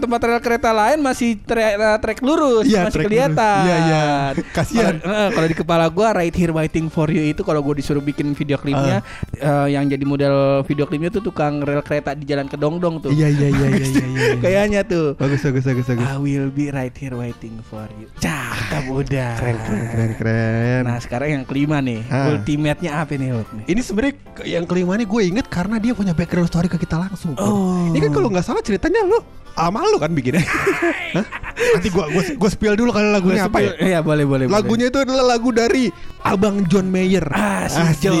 [0.00, 3.62] tempat rel kereta lain masih trek, trek lurus, Iya, masih kelihatan.
[3.66, 4.04] Iya, iya.
[4.52, 4.94] Kasihan.
[5.00, 8.02] Kalau eh, kalau di kepala gua Right Here Waiting for You itu kalau gua disuruh
[8.02, 9.00] bikin video klipnya
[9.36, 13.10] eh, yang jadi model video klipnya tuh tukang rel kereta di jalan Kedongdong tuh.
[13.14, 14.04] Iya iya iya iya iya.
[14.06, 14.34] iya.
[14.44, 15.06] Kayaknya tuh.
[15.16, 16.06] Bagus bagus bagus bagus.
[16.06, 18.06] I will be right here waiting for you.
[18.20, 19.32] Cakep udah.
[19.38, 20.82] Keren keren keren keren.
[20.86, 22.34] Nah sekarang yang kelima nih, Ah.
[22.34, 23.30] ultimate-nya apa nih?
[23.70, 24.14] Ini sebenarnya
[24.46, 27.36] yang kelima nih gue inget karena dia punya background story ke kita langsung.
[27.36, 27.46] Pur.
[27.46, 27.86] Oh.
[27.92, 29.18] Ini kan kalau nggak salah ceritanya lu
[29.52, 30.42] Sama lu kan bikinnya.
[31.16, 31.26] Hah?
[31.60, 33.72] Nanti gua gua gua spill dulu kali lagunya apa ya?
[33.76, 34.46] Iya boleh boleh.
[34.46, 34.54] boleh.
[34.54, 37.24] Lagunya itu adalah lagu dari Abang John Mayer.
[37.28, 38.00] Ah, si Asik.
[38.02, 38.16] John.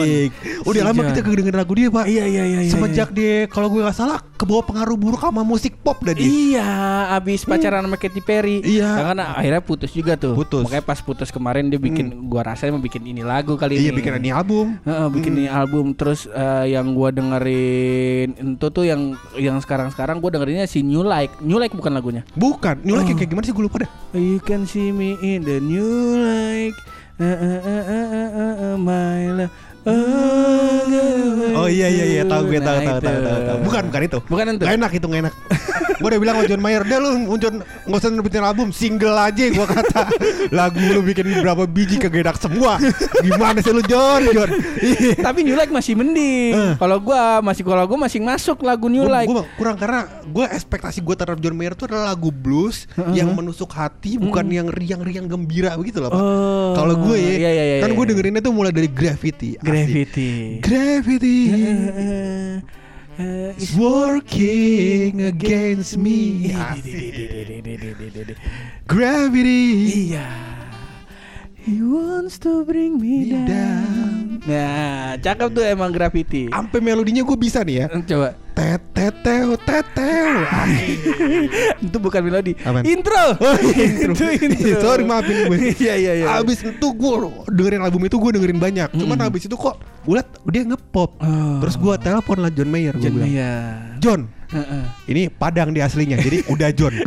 [0.66, 1.08] Udah Si lama John.
[1.08, 2.04] kita kagak dengerin lagu dia, Pak.
[2.04, 2.60] Iya iya iya.
[2.60, 6.12] iya, Semenjak dia kalau gue nggak salah ke bawah pengaruh buruk sama musik pop dah
[6.12, 6.24] dia.
[6.24, 6.68] Iya,
[7.14, 8.60] abis pacaran sama Katy Perry.
[8.60, 8.88] Iya.
[8.90, 10.32] Ya kan akhirnya putus juga tuh.
[10.32, 10.64] Putus.
[10.64, 13.96] Makanya pas putus kemarin dia bikin, gua rasa mau bikin ini lagu kali Iya ini.
[13.96, 14.76] bikin ini album.
[14.80, 19.00] Heeh, bikin ini album terus eh, yang gua dengerin itu tuh yang
[19.36, 21.36] yang sekarang-sekarang gua dengerinnya si New Like.
[21.44, 22.22] New Like bukan lagunya.
[22.32, 23.16] Bukan, New Like Oh.
[23.20, 23.90] kayak gimana sih gue lupa dah.
[24.16, 26.76] You can see me in the new like
[27.20, 29.52] uh, uh, uh, uh, uh, uh, uh, my love.
[31.50, 33.58] Oh iya iya iya tahu gue tahu Nah, tahu tahu tahu tahu.
[33.64, 34.18] Bukan bukan itu.
[34.26, 34.64] Bukan itu.
[34.64, 35.34] Gak enak itu gak enak.
[36.00, 39.44] gue udah bilang sama John Mayer, "Udah lu John nggak usah nerbitinin album, single aja."
[39.52, 40.08] Gua kata.
[40.48, 42.80] Lagu lu bikin berapa biji kagak enak semua.
[43.20, 44.24] Gimana sih lu John?
[44.32, 44.48] John.
[44.80, 45.20] Iya.
[45.20, 46.56] Tapi New Like masih mending.
[46.56, 46.72] Eh.
[46.80, 49.28] Kalau gua masih kalau gua masih masuk lagu New Gua- Like.
[49.28, 53.68] gua kurang karena gue ekspektasi gue terhadap John Mayer itu adalah lagu blues yang menusuk
[53.68, 56.16] hati bukan yang riang-riang gembira begitu loh pak.
[56.18, 56.72] Oh.
[56.72, 59.60] Kalau gue ya, Iya, iya, iya, kan gue dengerinnya tuh mulai dari Gravity.
[59.70, 60.60] Asik.
[60.60, 60.60] Gravity.
[60.60, 61.50] Gravity
[63.18, 66.50] eh, is working against me.
[66.52, 68.36] Asik.
[68.86, 70.10] Gravity.
[70.10, 70.59] Iya.
[71.70, 74.42] He wants to bring me Me down.
[74.42, 76.50] Nah, cakep tuh emang Gravity.
[76.50, 77.86] Sampai melodinya gue bisa nih ya.
[78.10, 78.34] Coba.
[78.58, 80.30] Teteteu teteu.
[81.86, 82.58] itu bukan melodi.
[82.66, 82.82] Apaan?
[82.82, 83.38] Intro.
[83.38, 83.54] Oh,
[83.86, 84.10] intro.
[84.18, 84.82] itu intro.
[84.82, 85.78] Sorry maafin gue.
[85.78, 86.26] Iya iya iya.
[86.42, 87.14] Abis itu gue
[87.54, 88.88] dengerin album itu gue dengerin banyak.
[88.90, 91.22] Cuman abis itu kok gue liat dia ngepop.
[91.22, 91.62] Oh.
[91.62, 92.98] Terus gue telepon lah John Mayer.
[92.98, 93.78] Gue John bilang, Mayer.
[94.02, 94.84] John, Heeh.
[95.06, 96.18] ini Padang di aslinya.
[96.18, 96.98] Jadi udah John.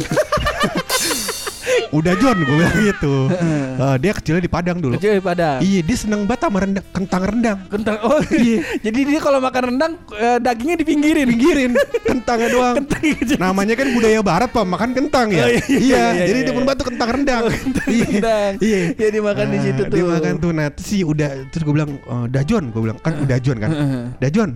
[1.93, 3.13] Udah John gue bilang gitu.
[3.29, 4.97] Eh, dia kecilnya di Padang dulu.
[4.97, 7.58] Kecil pada Iya dia seneng banget sama rendang, kentang rendang.
[7.69, 7.97] kentang.
[8.01, 8.60] Oh iya.
[8.82, 11.27] Jadi dia kalau makan rendang eh, dagingnya dipinggirin.
[11.29, 12.75] Pinggirin kentangnya doang.
[13.03, 13.38] Kecil.
[13.38, 15.45] Namanya kan budaya barat pak makan kentang ya.
[15.45, 16.69] Oh, iya, iya, iya, iya, jadi iya, dia pun iya.
[16.73, 17.43] batu kentang rendang.
[17.88, 18.51] Iya, rendang.
[18.60, 18.79] Iya.
[18.97, 20.08] Iya, dia makan di Nah, situ Dia tuh.
[20.10, 20.51] makan tuh.
[20.51, 23.69] Nah sih udah terus gue bilang oh, Dajon gue bilang kan udah Jon kan.
[24.17, 24.49] Dajon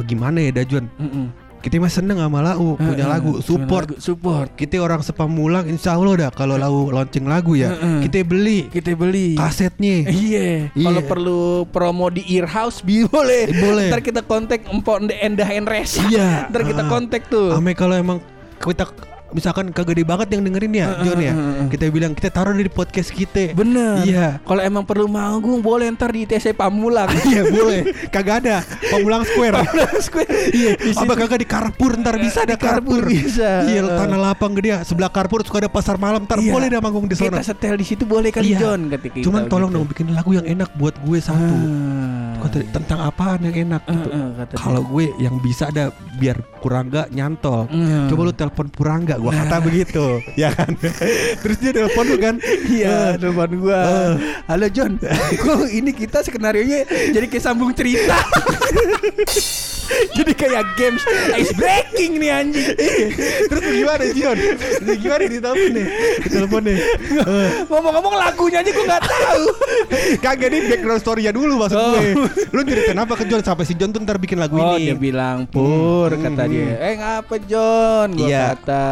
[0.00, 0.84] bagaimana ya Dajon?
[1.60, 3.06] Kita mah seneng sama Lau punya Heeh.
[3.06, 3.84] lagu support.
[3.86, 4.48] Lagu, support.
[4.54, 8.08] Kita orang sepamulang insya Allah dah kalau Lau launching lagu ya Heeh.
[8.08, 9.36] kita beli Kita beli.
[9.36, 10.08] kasetnya.
[10.08, 10.84] Iya, Iya.
[10.88, 13.52] kalau perlu promo di Earhouse bi boleh.
[13.52, 13.88] Boleh.
[13.88, 16.00] Ntar kita kontak Empok Endah Enres.
[16.02, 16.48] Iya.
[16.48, 16.88] Ntar kita Ah.
[16.88, 17.52] kontak tuh.
[17.52, 18.18] Ame kalau emang
[18.56, 18.88] kita
[19.30, 21.32] misalkan kagede banget yang dengerin ya John ya.
[21.68, 23.52] kita bilang kita taruh di podcast kita.
[23.52, 24.02] Bener.
[24.02, 24.26] Iya.
[24.42, 27.08] Kalau emang perlu manggung boleh ntar di ITC Pamulang.
[27.30, 28.10] iya boleh.
[28.10, 28.56] Kagak ada.
[28.90, 29.62] Pamulang Square.
[30.50, 30.70] Iya.
[30.96, 31.92] Apa kagak di Carrefour?
[31.96, 33.00] Ntar bisa ada Carrefour.
[33.00, 33.50] Carrefour bisa.
[33.66, 36.24] iya tanah lapang gede sebelah Carrefour suka ada pasar malam.
[36.24, 36.52] Ntar Iya.
[36.52, 37.38] boleh dah manggung di sana.
[37.38, 38.58] Kita setel di situ boleh kali Iya.
[38.60, 39.78] John ketika cuman tolong gitu.
[39.78, 41.54] dong bikin lagu yang enak buat gue satu
[42.40, 44.08] Kata, tentang apaan yang enak gitu.
[44.10, 44.56] Dia.
[44.56, 48.04] kalau gue yang bisa ada biar Purangga nyantol Hmm.
[48.06, 50.76] Coba lu telepon Purangga Gua kata begitu Ya kan
[51.42, 52.34] Terus dia telepon lu kan
[52.66, 53.80] Iya, telepon gua.
[53.80, 54.12] Eh.
[54.46, 55.00] Halo John,
[55.34, 58.18] kok ini kita skenario nya jadi kayak sambung cerita.
[60.12, 62.66] jadi kayak games ice breaking nih anjing.
[63.46, 64.36] Terus gimana Jion
[64.78, 65.86] Terus gimana di telepon nih
[66.20, 66.78] Di telepon nih
[67.66, 69.44] Ngomong-ngomong lagunya aja gua nggak tahu.
[70.24, 71.96] Kagak nih background story-nya dulu maksud Oh.
[71.96, 74.86] gue Lu ceritain apa ke John Sampai si John tuh ntar bikin lagu Oh ini
[74.86, 78.44] dia bilang pur Hmm, kata dia Eh ngapa John Gua Iya.
[78.54, 78.86] kata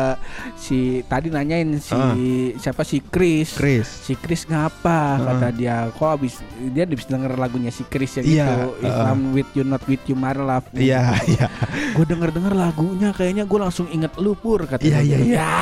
[0.55, 2.14] Si tadi nanyain si Ah.
[2.57, 6.38] Siapa si Chris Chris Si Chris ngapa kata dia Kok abis
[6.70, 9.09] Dia habis denger lagunya si Chris ya Iya, gitu If uh-uh.
[9.09, 11.46] I'm with you not with you my love Iya iya
[11.92, 15.05] Gue denger denger lagunya kayaknya gue langsung inget lu pur kata Iya, gua.
[15.05, 15.37] iya, iya.
[15.38, 15.53] Ya,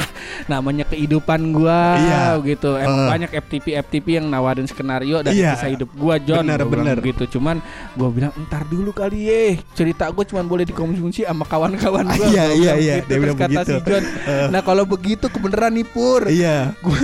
[0.46, 2.22] namanya kehidupan gua Iya.
[2.42, 2.76] gitu.
[2.76, 3.08] Emang Uh.
[3.08, 5.52] banyak FTP FTP yang nawarin skenario dari Iya.
[5.52, 6.46] kisah hidup gua John.
[6.46, 6.98] Bilang benar.
[7.00, 7.24] gitu.
[7.28, 7.60] Cuman
[7.92, 9.44] gue bilang entar dulu kali ye.
[9.72, 12.26] Cerita gue cuman boleh dikonsumsi sama kawan-kawan gua.
[12.32, 12.94] Iya, iya, iya.
[13.00, 13.06] gitu.
[13.06, 13.72] Dia Terus bilang kata begitu.
[13.72, 14.04] si John.
[14.04, 14.48] Uh.
[14.52, 16.22] Nah kalau begitu kebenaran nih pur.
[16.26, 16.98] Iya Gua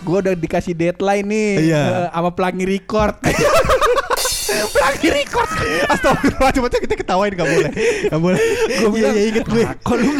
[0.00, 1.82] gua udah dikasih deadline nih Iya.
[1.82, 3.14] eh, sama pelangi record.
[4.72, 5.48] Lagi record
[5.86, 7.70] Astagfirullah Coba kita ketawain Gak boleh
[8.06, 10.10] Gak boleh gue Iya bilang iya inget gue "Ah, Kok lu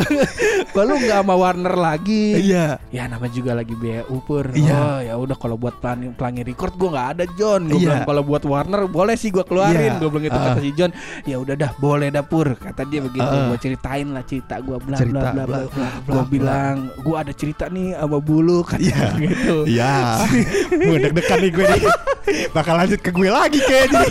[0.70, 4.50] Kok lu nggak sama Warner lagi Iya Ya namanya juga lagi BU pur.
[4.50, 4.74] Iya.
[4.74, 7.62] Oh ya udah kalau buat pelangi, pelangi record gua nggak ada John.
[7.64, 7.82] Gua Iya.
[7.82, 9.78] bilang kalau buat Warner boleh sih gua keluarin.
[9.94, 9.98] Iya.
[9.98, 10.44] Gua bilang gitu Ah.
[10.48, 10.90] kata si John.
[11.24, 12.48] Ya udah dah boleh dah pur.
[12.52, 13.22] Kata dia begitu.
[13.24, 13.46] Ah.
[13.46, 15.58] Gua ceritain lah cerita gua bla Cerita, bla bla.
[15.66, 16.22] bla, bla.
[16.24, 18.98] bilang gua ada cerita nih sama bulu kata Iya.
[19.14, 19.56] dia gitu.
[19.64, 19.94] Iya
[20.82, 21.82] Gue deg-degan nih gue nih
[22.50, 24.06] Bakal lanjut ke gue lagi kayaknya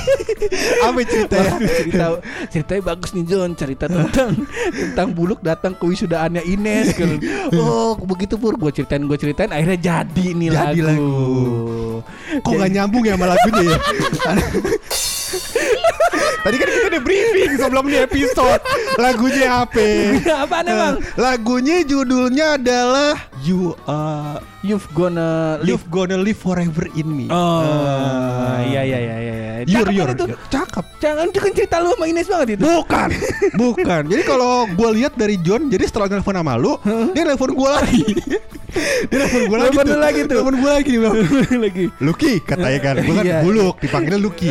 [0.86, 2.06] Apa ceritanya Waduh, cerita
[2.50, 4.32] ceritanya bagus nih John cerita tentang
[4.72, 7.20] tentang buluk datang ke wisudaannya Ines kan.
[7.56, 11.12] oh begitu pur gue ceritain gue ceritain akhirnya jadi nih Jadi lagu, lagu.
[12.42, 13.78] Kok gak nyambung ya sama lagunya ya
[16.40, 18.62] Tadi kan kita udah briefing sebelum di episode.
[18.96, 19.86] Lagunya apa?
[20.48, 20.96] Apaan emang?
[21.20, 27.32] Lagunya judulnya adalah You uh, You've gonna live You've Gonna Live Forever in Me.
[27.32, 28.60] Oh, Ah.
[28.62, 29.34] iya iya iya iya.
[29.40, 29.52] iya.
[29.64, 30.08] Yur Cakep Yur.
[30.12, 30.26] itu?
[30.50, 30.86] Cakep.
[31.00, 32.64] Jangan itu kan cerita lu sama Ines banget itu.
[32.64, 33.10] Bukan,
[33.56, 34.02] bukan.
[34.06, 36.76] Jadi kalau gue lihat dari John, jadi setelah telepon sama lu,
[37.12, 38.04] dia telepon gue lagi.
[39.10, 39.76] dia telepon gue lagi.
[39.80, 40.36] Lu lagi tuh.
[40.36, 41.16] Telepon gue lagi bilang,
[41.64, 41.86] lagi.
[42.00, 43.40] Lucky katanya kan, gue kan Iya.
[43.42, 44.50] buluk, dipanggilnya Lucky.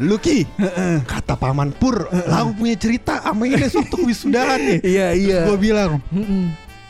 [0.00, 0.38] Lucky,
[1.04, 4.78] kata Paman Pur, lagu punya cerita sama Ines waktu wisudaan nih.
[4.82, 5.38] Iya iya.
[5.46, 6.02] Gue bilang,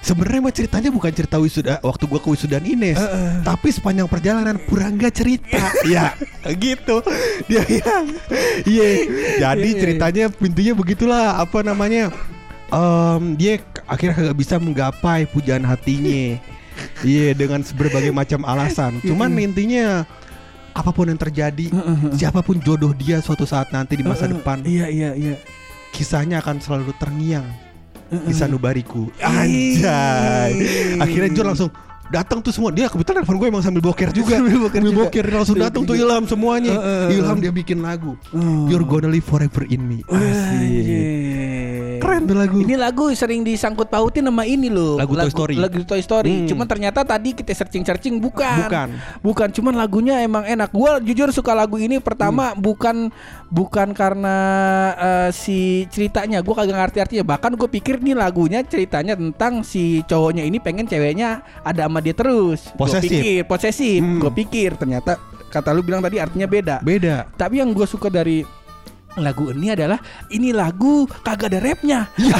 [0.04, 3.00] Sebenarnya mah ceritanya bukan cerita wisuda waktu gua ke wisudaan Ines,
[3.40, 5.72] tapi sepanjang perjalanan Purangga cerita.
[5.88, 6.12] ya,
[6.60, 7.00] gitu.
[7.48, 8.12] Dia bilang.
[8.68, 8.88] Iya.
[9.40, 12.12] Jadi Iya, iya, ceritanya pintunya begitulah apa namanya?
[12.68, 16.36] Em, dia akhirnya kagak bisa menggapai pujaan hatinya.
[17.06, 18.98] Iya, dengan berbagai macam alasan.
[18.98, 20.02] Cuman intinya
[20.74, 21.70] apa pun yang terjadi,
[22.18, 25.34] siapa pun jodoh dia suatu saat nanti di masa depan, Iya iya iya.
[25.94, 27.46] kisahnya akan selalu terngiang
[28.22, 29.10] di sanubariku.
[29.18, 30.54] Anjay.
[31.02, 31.70] Akhirnya John langsung
[32.12, 32.70] datang tuh semua.
[32.70, 34.36] Dia kebetulan telepon gue emang sambil boker juga.
[34.38, 34.98] Sambil boker juga.
[35.08, 36.74] boker langsung datang tuh Ilham semuanya.
[36.78, 37.18] Heeh.
[37.18, 38.14] Ilham dia bikin lagu.
[38.30, 38.70] Oh.
[38.70, 39.98] You're gonna live forever in me.
[40.06, 40.22] Asik.
[40.62, 41.53] Anjir.
[42.04, 42.56] Keren tuh lagu.
[42.60, 45.00] Ini lagu sering disangkut pautin sama ini loh.
[45.00, 45.54] Lagu Toy Story.
[45.56, 46.44] Lagu Toy Story.
[46.44, 46.48] Hmm.
[46.52, 48.68] Cuman ternyata tadi kita searching-searching bukan.
[48.68, 48.88] Bukan.
[49.24, 50.68] Bukan, cuman lagunya emang enak.
[50.68, 52.60] Gua jujur suka lagu ini pertama Hmm.
[52.60, 52.96] bukan
[53.48, 54.36] bukan karena
[54.94, 56.44] eh, si ceritanya.
[56.44, 57.24] Gua kagak ngerti artinya.
[57.24, 62.12] Bahkan gue pikir nih lagunya ceritanya tentang si cowoknya ini pengen ceweknya ada sama dia
[62.12, 62.68] terus.
[62.76, 63.08] Gua Posesif.
[63.08, 64.00] pikir posesif.
[64.04, 64.20] Hmm.
[64.20, 65.16] Gue pikir ternyata
[65.48, 66.76] kata lu bilang tadi artinya beda.
[66.84, 67.24] Beda.
[67.32, 68.44] Tapi yang gue suka dari
[69.14, 72.10] lagu ini adalah ini lagu kagak ada rapnya.
[72.18, 72.38] Iya.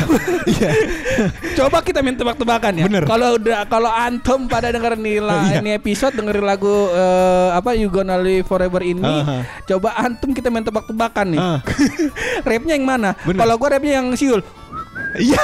[1.59, 2.85] Coba kita main tebak-tebakan ya.
[2.91, 3.05] Bener.
[3.07, 5.63] Kalau udah kalau antum pada denger nih Iya.
[5.63, 9.07] ini episode dengerin lagu eh, apa You Gonna Live Forever in Me.
[9.23, 9.39] Aha.
[9.71, 11.41] Coba antum kita main tebak-tebakan nih.
[11.41, 11.59] Ah.
[12.49, 13.15] rapnya yang mana?
[13.23, 14.43] Kalau gua rapnya yang siul
[15.15, 15.39] Iya.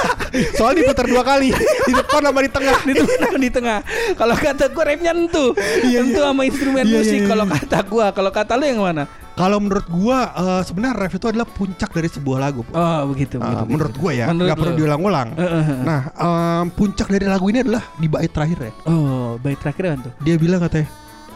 [0.59, 1.55] Soalnya diputar dua kali
[1.87, 2.77] di depan sama di tengah.
[2.83, 3.79] di tengah di tengah.
[4.19, 5.55] Kalau kata gua rapnya entu.
[5.87, 6.27] Iya, entu iya.
[6.27, 7.19] sama instrumen Iya, musik.
[7.23, 7.53] iya, Kalau iya.
[7.55, 9.07] kata gua, kalau kata lu yang mana?
[9.31, 12.61] Kalau menurut gua eh, sebenarnya rap itu adalah puncak dari sebuah lagu.
[12.61, 12.71] Po.
[12.71, 14.03] Oh, begitu, Ah, begitu, menurut begitu.
[14.03, 14.77] gua ya, nggak perlu lu.
[14.77, 15.27] diulang-ulang.
[15.33, 15.65] Eh, eh.
[15.81, 18.71] Nah, em, puncak dari lagu ini adalah di bait terakhir ya.
[18.85, 20.13] Oh, baik terakhir kan tuh.
[20.21, 20.87] Dia bilang katanya,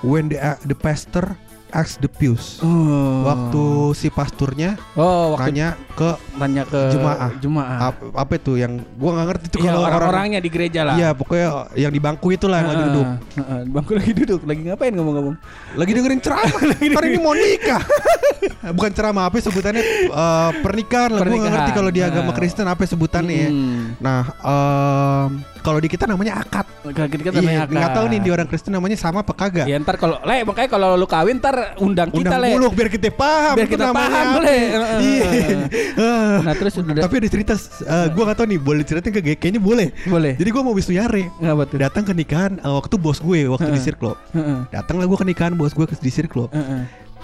[0.01, 1.33] when the the pastor
[1.69, 2.59] asks the pews.
[2.59, 3.23] Oh.
[3.23, 7.29] Waktu si pasturnya Oh, waktu nanya ke nanya ke Jemaah.
[7.37, 7.77] Jemaah.
[7.89, 10.95] apa, apa itu yang gua nggak ngerti itu Iya, kalau orang orang-orangnya di gereja lah.
[10.95, 13.07] Iya, pokoknya yang di bangku itulah yang lagi Heeh, duduk.
[13.35, 13.59] heeh.
[13.67, 15.35] Bangku lagi duduk, lagi ngapain ngomong-ngomong?
[15.73, 16.61] Lagi dengerin ceramah.
[16.91, 17.81] Ntar ini mau nikah.
[18.67, 21.19] Bukan ceramah apa sebutannya eh, pernikahan lah.
[21.19, 21.53] Gua nggak Pernikahan.
[21.53, 22.31] ngerti kalau di agama.
[22.31, 23.49] Kristen apa sebutannya ya.
[23.49, 23.83] Hmm.
[23.97, 25.29] Nah, em,
[25.65, 26.65] kalau di kita namanya akad.
[26.85, 28.35] Kalau kita Iya, namanya nggak tahu nih di akad.
[28.37, 29.65] orang Kristen namanya sama apa kagak.
[29.65, 32.49] Ya ntar kalau le makanya kalau lu kawin ntar undang, kita Undang le.
[32.53, 33.55] muluk biar kita paham.
[33.57, 34.27] Biar kita namanya paham.
[34.39, 34.57] Le.
[35.01, 35.29] Iya.
[36.45, 39.57] Nah terus udah Tapi ada cerita, eh, gua nggak tahu nih boleh ceritain ke kayaknya
[39.57, 39.89] boleh.
[40.05, 40.33] boleh.
[40.37, 40.73] Jadi gua mau.
[40.75, 41.77] Ngapa tuh?
[41.81, 43.81] Datang ke nikahan eh, waktu bos gue waktu di.
[43.81, 44.13] Sirklo.
[44.31, 44.69] Heeh.
[44.69, 46.51] Datang lah gue ke nikahan bos gue ke di Sirklo.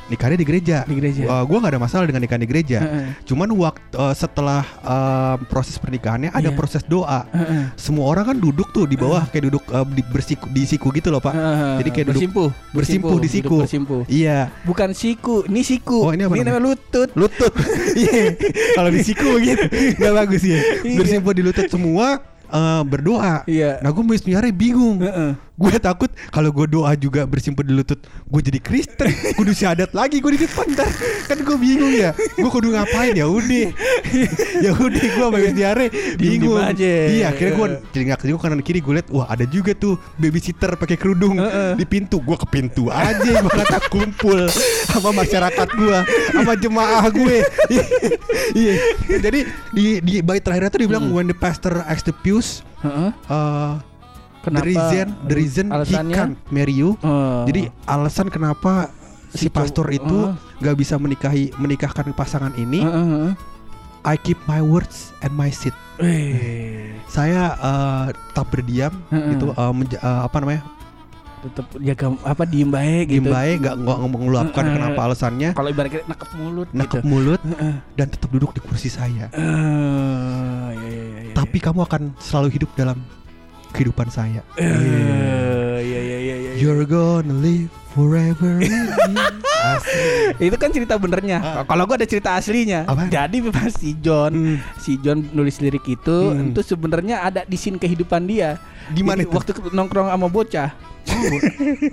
[0.10, 0.78] Nikahnya di gereja.
[0.84, 1.24] Di gereja.
[1.24, 2.80] Eh, gua nggak ada masalah dengan nikahan di gereja.
[2.82, 3.06] Heeh.
[3.24, 6.58] Cuman waktu eh, setelah eh, proses pernikahannya ada Iya.
[6.58, 7.28] proses doa.
[7.32, 7.72] Heeh.
[7.78, 11.14] Semua orang kan duduk tuh di bawah kayak duduk eh, di bersiku di siku gitu
[11.14, 11.32] loh pak.
[11.32, 11.74] Heeh.
[11.86, 13.58] Jadi kayak duduk bersimpuh, bersimpuh di duduk siku.
[13.64, 14.02] bersimpuh.
[14.10, 14.40] Iya.
[14.64, 16.00] Bukan siku, ini siku.
[16.08, 16.58] Oh, ini apa namanya?
[16.58, 17.10] namanya lutut.
[17.14, 17.54] Lutut.
[17.92, 18.34] Iya.
[18.78, 19.64] Kalau di siku gitu
[20.00, 20.60] nggak bagus ya.
[20.96, 23.44] Bersimpuh di lutut semua eh, berdoa.
[23.48, 23.80] Iya.
[23.80, 25.00] Nah gue nyari bingung.
[25.04, 25.51] Heeh.
[25.52, 29.12] Gue takut kalau gue doa juga bersimpuh di lutut Gue jadi Kristen.
[29.38, 30.90] Kudu syahadat lagi gue di depan ntar.
[31.28, 32.16] Kan gue bingung ya.
[32.34, 33.14] Gue kudu ngapain?
[33.14, 33.70] Ya udah.
[34.64, 35.86] Ya udah gue habis diare
[36.18, 36.58] Bingung.
[36.58, 36.92] aja.
[37.12, 38.80] Iya akhirnya gue jadi nggak juga kanan kiri.
[38.82, 41.78] Gue liat Wah ada juga tuh babysitter pakai kerudung Heeh.
[41.78, 42.18] Di pintu.
[42.24, 44.46] Gue ke pintu aja Gue kata kumpul
[44.90, 45.98] Sama masyarakat gue
[46.34, 47.38] Sama jemaah gue
[48.56, 48.74] Iya.
[49.20, 49.40] Jadi
[49.72, 53.14] di, di bait terakhirnya tuh dibilang When the pastor asks the pews Heeh.
[53.30, 53.78] uh,
[54.42, 54.62] Kenapa?
[54.62, 56.16] The reason, the reason he Alasannya?
[56.18, 56.98] can't marry you.
[57.00, 57.46] Oh.
[57.46, 58.90] Jadi alasan kenapa
[59.30, 62.82] si, Si pastor itu nggak bisa menikahi menikahkan pasangan ini.
[62.82, 63.32] Heeh, heeh.
[64.02, 65.78] I keep my words and my seat.
[66.02, 69.38] Eh, Saya uh, tetap berdiam Heeh.
[69.38, 70.66] gitu uh, menja- uh, apa namanya?
[71.42, 73.34] tetap jaga apa diem baik Diem gitu.
[73.34, 73.98] baik nggak nggak
[74.62, 74.78] Heeh.
[74.78, 75.50] kenapa alasannya.
[75.54, 77.10] Kalau ibaratnya nakep mulut Nakep gitu.
[77.10, 77.76] mulut Heeh.
[77.98, 79.26] dan tetap duduk di kursi saya.
[79.34, 79.58] Eh, iya,
[80.78, 81.34] iya, iya, iya.
[81.34, 83.02] Tapi kamu akan selalu hidup dalam
[83.72, 84.44] kehidupan saya.
[84.56, 84.68] Eh,
[85.82, 86.52] iya iya iya iya.
[86.60, 88.60] You're gonna live forever.
[90.42, 91.38] Itu kan cerita benernya.
[91.40, 91.64] Ah.
[91.64, 92.86] Kalau gua ada cerita aslinya.
[92.86, 93.10] Apaan?
[93.10, 94.58] Jadi pas si John, Hmm.
[94.78, 96.52] si John nulis lirik itu, Hmm.
[96.52, 98.58] itu sebenarnya ada di scene kehidupan dia.
[98.92, 99.32] Jadi itu?
[99.32, 100.70] Waktu nongkrong sama bocah.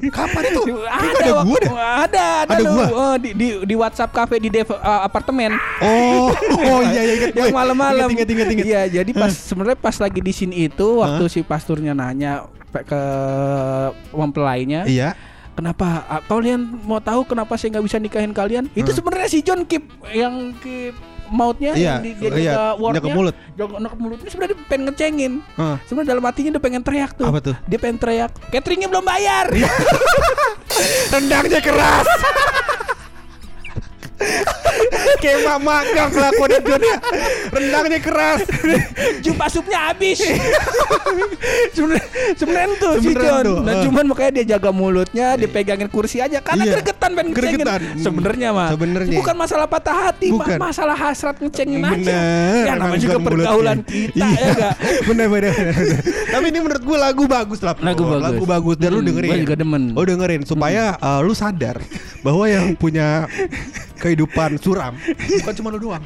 [0.09, 0.63] Kapan itu?
[0.63, 1.71] Kayaknya ada ada gua deh.
[1.71, 2.87] ada ada, Ada gua?
[2.91, 6.31] Oh, di, di di WhatsApp cafe di dev, uh, apartemen Oh,
[6.69, 7.57] oh iya iya ingat yang gue.
[7.57, 8.65] malam-malam Ingat ingat ingat.
[8.65, 13.03] iya jadi pas sebenarnya pas lagi di sini itu waktu si pasturnya nanya ke
[14.11, 15.17] mempelainya Iya.
[15.53, 19.65] kenapa ah, kalian mau tahu kenapa saya nggak bisa nikahin kalian itu sebenarnya si John
[19.65, 20.95] Kip yang Kip
[21.29, 23.35] mautnya Iya, yang di, dia iya, wordnya, jaga mulut.
[23.53, 25.77] jaga anak mulut ini sebenarnya dia pengen ngecengin Hah.
[25.85, 27.57] sebenarnya dalam hatinya dia pengen teriak tuh Apa tuh?
[27.65, 29.47] dia pengen teriak cateringnya belum bayar
[31.13, 32.07] Rendangnya keras.
[35.19, 36.97] Kayak mak magang kelakuan John ya.
[37.51, 38.41] Rendangnya keras.
[39.19, 40.19] jumpa supnya habis
[41.71, 43.83] sebenarnya sebenarnya tuh si John tuh, nah eh.
[43.85, 46.73] cuman makanya dia jaga mulutnya dipegangin kursi aja karena Iya.
[46.77, 47.81] gregetan pengen ngecengin Gregetan.
[47.97, 49.17] sebenarnya mah Sebenarnya.
[49.17, 50.59] bukan masalah patah hati Ma- Bukan.
[50.61, 52.63] masalah hasrat ngecengin aja Bener.
[52.65, 54.29] ya namanya juga pergaulan kita Iya.
[54.37, 55.55] ya gak Bener bener.
[56.29, 57.73] Tapi ini menurut gue lagu bagus lah.
[57.79, 58.23] Lagu bagus.
[58.23, 59.31] Lagu bagus dan lu Hmm, dengerin.
[59.31, 59.83] gua juga demen.
[59.95, 61.81] Oh dengerin supaya uh, lu sadar
[62.21, 63.25] bahwa yang punya
[63.99, 66.03] kehidupan suram bukan cuma lu doang.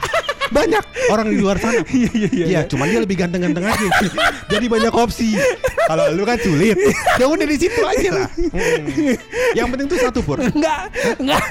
[0.53, 1.81] Banyak orang di luar sana.
[1.93, 2.61] Iya iya iya.
[2.67, 3.89] cuman dia lebih ganteng-ganteng aja.
[4.53, 5.37] Jadi banyak opsi.
[5.89, 6.77] Kalau lu kan sulit.
[7.21, 8.29] Ya udah di situ aja lah.
[8.33, 9.17] Hmm.
[9.53, 10.41] Yang penting tuh satu pur.
[10.41, 10.89] enggak
[11.21, 11.43] enggak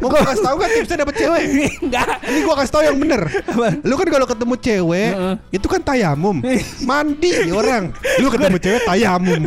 [0.00, 1.44] Mau gua kasih tahu kan tipsnya dapet cewek.
[1.82, 3.22] enggak Ini gua kasih tahu yang bener.
[3.84, 5.34] Lu kan kalau ketemu cewek Heeh.
[5.54, 6.36] itu kan tayamum.
[6.88, 7.92] Mandi orang.
[8.20, 9.40] Lu ketemu cewek tayamum.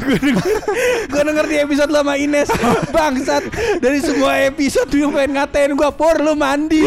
[1.05, 2.49] Gue denger di episode lo sama Ines
[2.89, 3.43] Bangsat
[3.79, 6.83] Dari semua episode Gue pengen ngatain gue Por lu mandi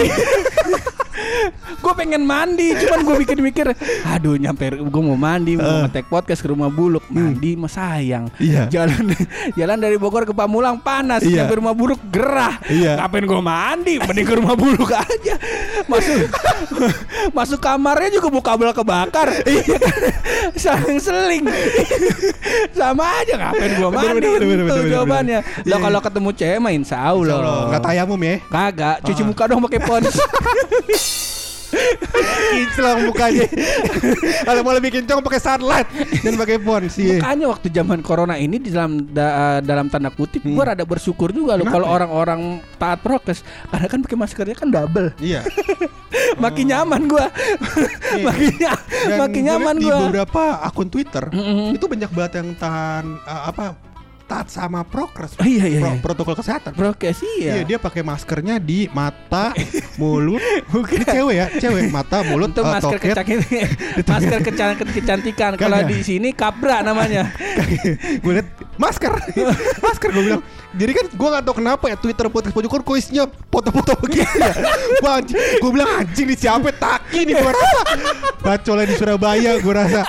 [1.78, 3.66] Gue pengen mandi Cuman gue mikir-mikir
[4.09, 7.04] Aduh nyampe Gue mau mandi Mau ngetek podcast ke rumah buluk.
[7.11, 8.31] Mandi mah sayang.
[8.38, 8.66] Iya.
[8.70, 9.12] Jalan
[9.59, 11.44] jalan dari Bogor ke Pamulang panas Iya.
[11.44, 12.59] Nyampe rumah buluk gerah.
[12.66, 12.98] Iya.
[12.98, 13.94] Ngapain gue mandi?
[14.00, 15.35] Mending ke rumah buluk aja.
[15.87, 16.28] Masuk
[17.37, 19.28] Masuk kamarnya juga buka kabel kebakar.
[20.62, 21.44] Saling seling.
[22.72, 25.38] Sama aja ngapain gue mandi Bener, bener, bener, Itu bener, bener, jawabannya.
[25.44, 27.38] Lah Iya, kalau ketemu cewek mah insya Allah.
[27.68, 28.35] Enggak tayamum ya.
[28.48, 30.16] Kagak Cuci muka dong pakai pons
[32.49, 33.47] Kinclong mukanya.
[34.43, 35.88] Kalau mau lebih kinclong pakai sunlight
[36.21, 37.19] dan pakai pons sih.
[37.19, 41.55] Makanya waktu zaman corona ini di dalam da- dalam tanda kutip gue rada bersyukur juga
[41.55, 41.93] loh kalau ya?
[41.95, 42.41] orang-orang
[42.77, 45.12] taat prokes karena kan pakai maskernya kan double.
[45.19, 45.45] Iya.
[46.43, 47.27] Makin nyaman gua.
[48.19, 49.99] makin nya- Dan makin gua nyaman liat di gua.
[50.05, 51.75] beberapa akun Twitter Mm-mm.
[51.75, 53.64] itu banyak banget yang tahan uh, apa
[54.29, 55.35] taat sama prokes.
[55.35, 56.03] Oh, iya, iya, Pro- iya.
[56.05, 56.73] protokol kesehatan.
[56.73, 57.64] Prokes Iya, iya.
[57.64, 59.57] dia pakai maskernya di mata,
[60.01, 60.45] mulut.
[60.69, 63.17] Ini cewek ya, cewek mata, mulut, Untuk uh, masker toket.
[63.17, 63.69] kecantikan,
[64.12, 65.53] masker kecan- kecantikan.
[65.57, 67.33] Kalau di sini kabra namanya.
[68.23, 69.11] gue liat masker
[69.81, 70.43] masker gue bilang
[70.79, 74.53] jadi kan gue gak tau kenapa ya Twitter podcast pojokan kok isinya foto-foto begitu ya.
[75.59, 77.35] Gue bilang anjing nih siapa taki nih?
[77.35, 77.81] Gue rasa.
[78.38, 80.07] Bacolnya di Surabaya gue rasa.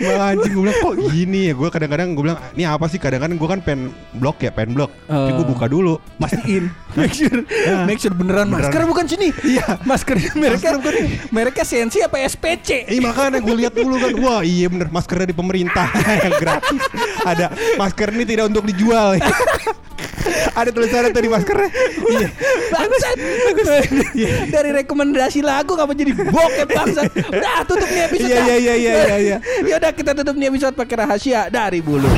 [0.00, 1.54] Wah, anjing gue bilang kok gini ya?
[1.54, 2.96] Gue kadang-kadang gue bilang ini apa sih?
[2.96, 3.80] Kadang-kadang gue kan pen
[4.14, 4.94] blok ya pen blok.
[5.04, 5.50] Tapi gue Oh.
[5.50, 5.94] buka dulu.
[6.16, 7.42] Mastiin, make sure,
[7.84, 8.70] make sure beneran, Beneran.
[8.70, 9.28] masker bukan sini.
[9.44, 9.82] Iya.
[9.82, 10.94] masker mereknya Masker bukan
[11.28, 12.86] mereknya Sensi apa SPC?
[12.86, 14.12] Eh makanya gue lihat dulu kan.
[14.16, 15.90] Wah iya bener maskernya di pemerintah.
[16.22, 16.82] Yang gratis.
[17.20, 19.16] Ada masker ini tidak untuk dijual
[20.54, 21.68] Ada tulisannya tadi maskernya
[22.08, 22.28] Iya
[22.70, 23.16] Bangsat.
[24.50, 27.10] Dari rekomendasi lagu ngapa jadi bokep bangsat.
[27.28, 28.30] Udah tutup nih episode.
[28.30, 29.36] Iya, iya, iya, iya, iya, iya.
[29.66, 32.08] Ya udah kita tutup nih episode pakai rahasia dari bulu.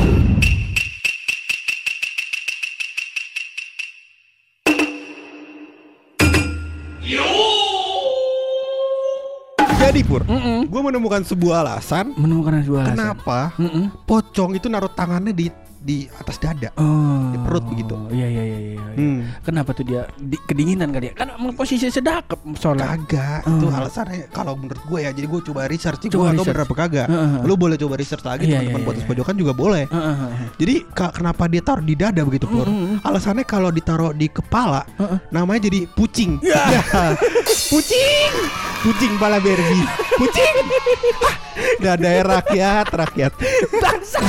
[9.77, 10.67] Jadi Pur Mm-mm.
[10.67, 12.91] Gue menemukan sebuah alasan Menemukan dua alasan.
[12.91, 13.87] Kenapa Mm-mm.
[14.03, 15.47] Pocong itu naruh tangannya di
[15.79, 17.29] di atas dada Oh.
[17.29, 17.95] Di perut begitu.
[18.09, 18.81] Iya iya iya iya.
[18.93, 19.19] Hmm.
[19.41, 21.13] Kenapa tuh dia di, kedinginan kali ya?
[21.15, 22.95] Kan posisi sedap soalnya.
[22.95, 23.55] Kagak Oh.
[23.55, 26.37] Itu alasannya Kalau menurut gue ya Jadi gue coba research sih Gue Coba gak tau
[26.37, 26.49] research.
[26.51, 27.31] bener apa kagak Heeh.
[27.43, 29.11] Lu boleh coba research lagi Iya, Teman-teman iya, podcast iya.
[29.11, 30.47] pojokan juga boleh Heeh, heeh.
[30.57, 32.65] Jadi ka- kenapa dia taruh di dada begitu Pur?
[32.65, 32.99] Mm-mm.
[33.01, 35.17] Alasannya kalau ditaruh di kepala Heeh.
[35.29, 36.41] namanya jadi pucing.
[36.47, 36.81] Ya.
[37.67, 38.31] pucing.
[38.81, 39.85] Pucing pala Barbie.
[40.15, 40.55] Pucing.
[41.83, 43.31] Dada rakyat, rakyat.
[43.73, 44.25] Bangsat.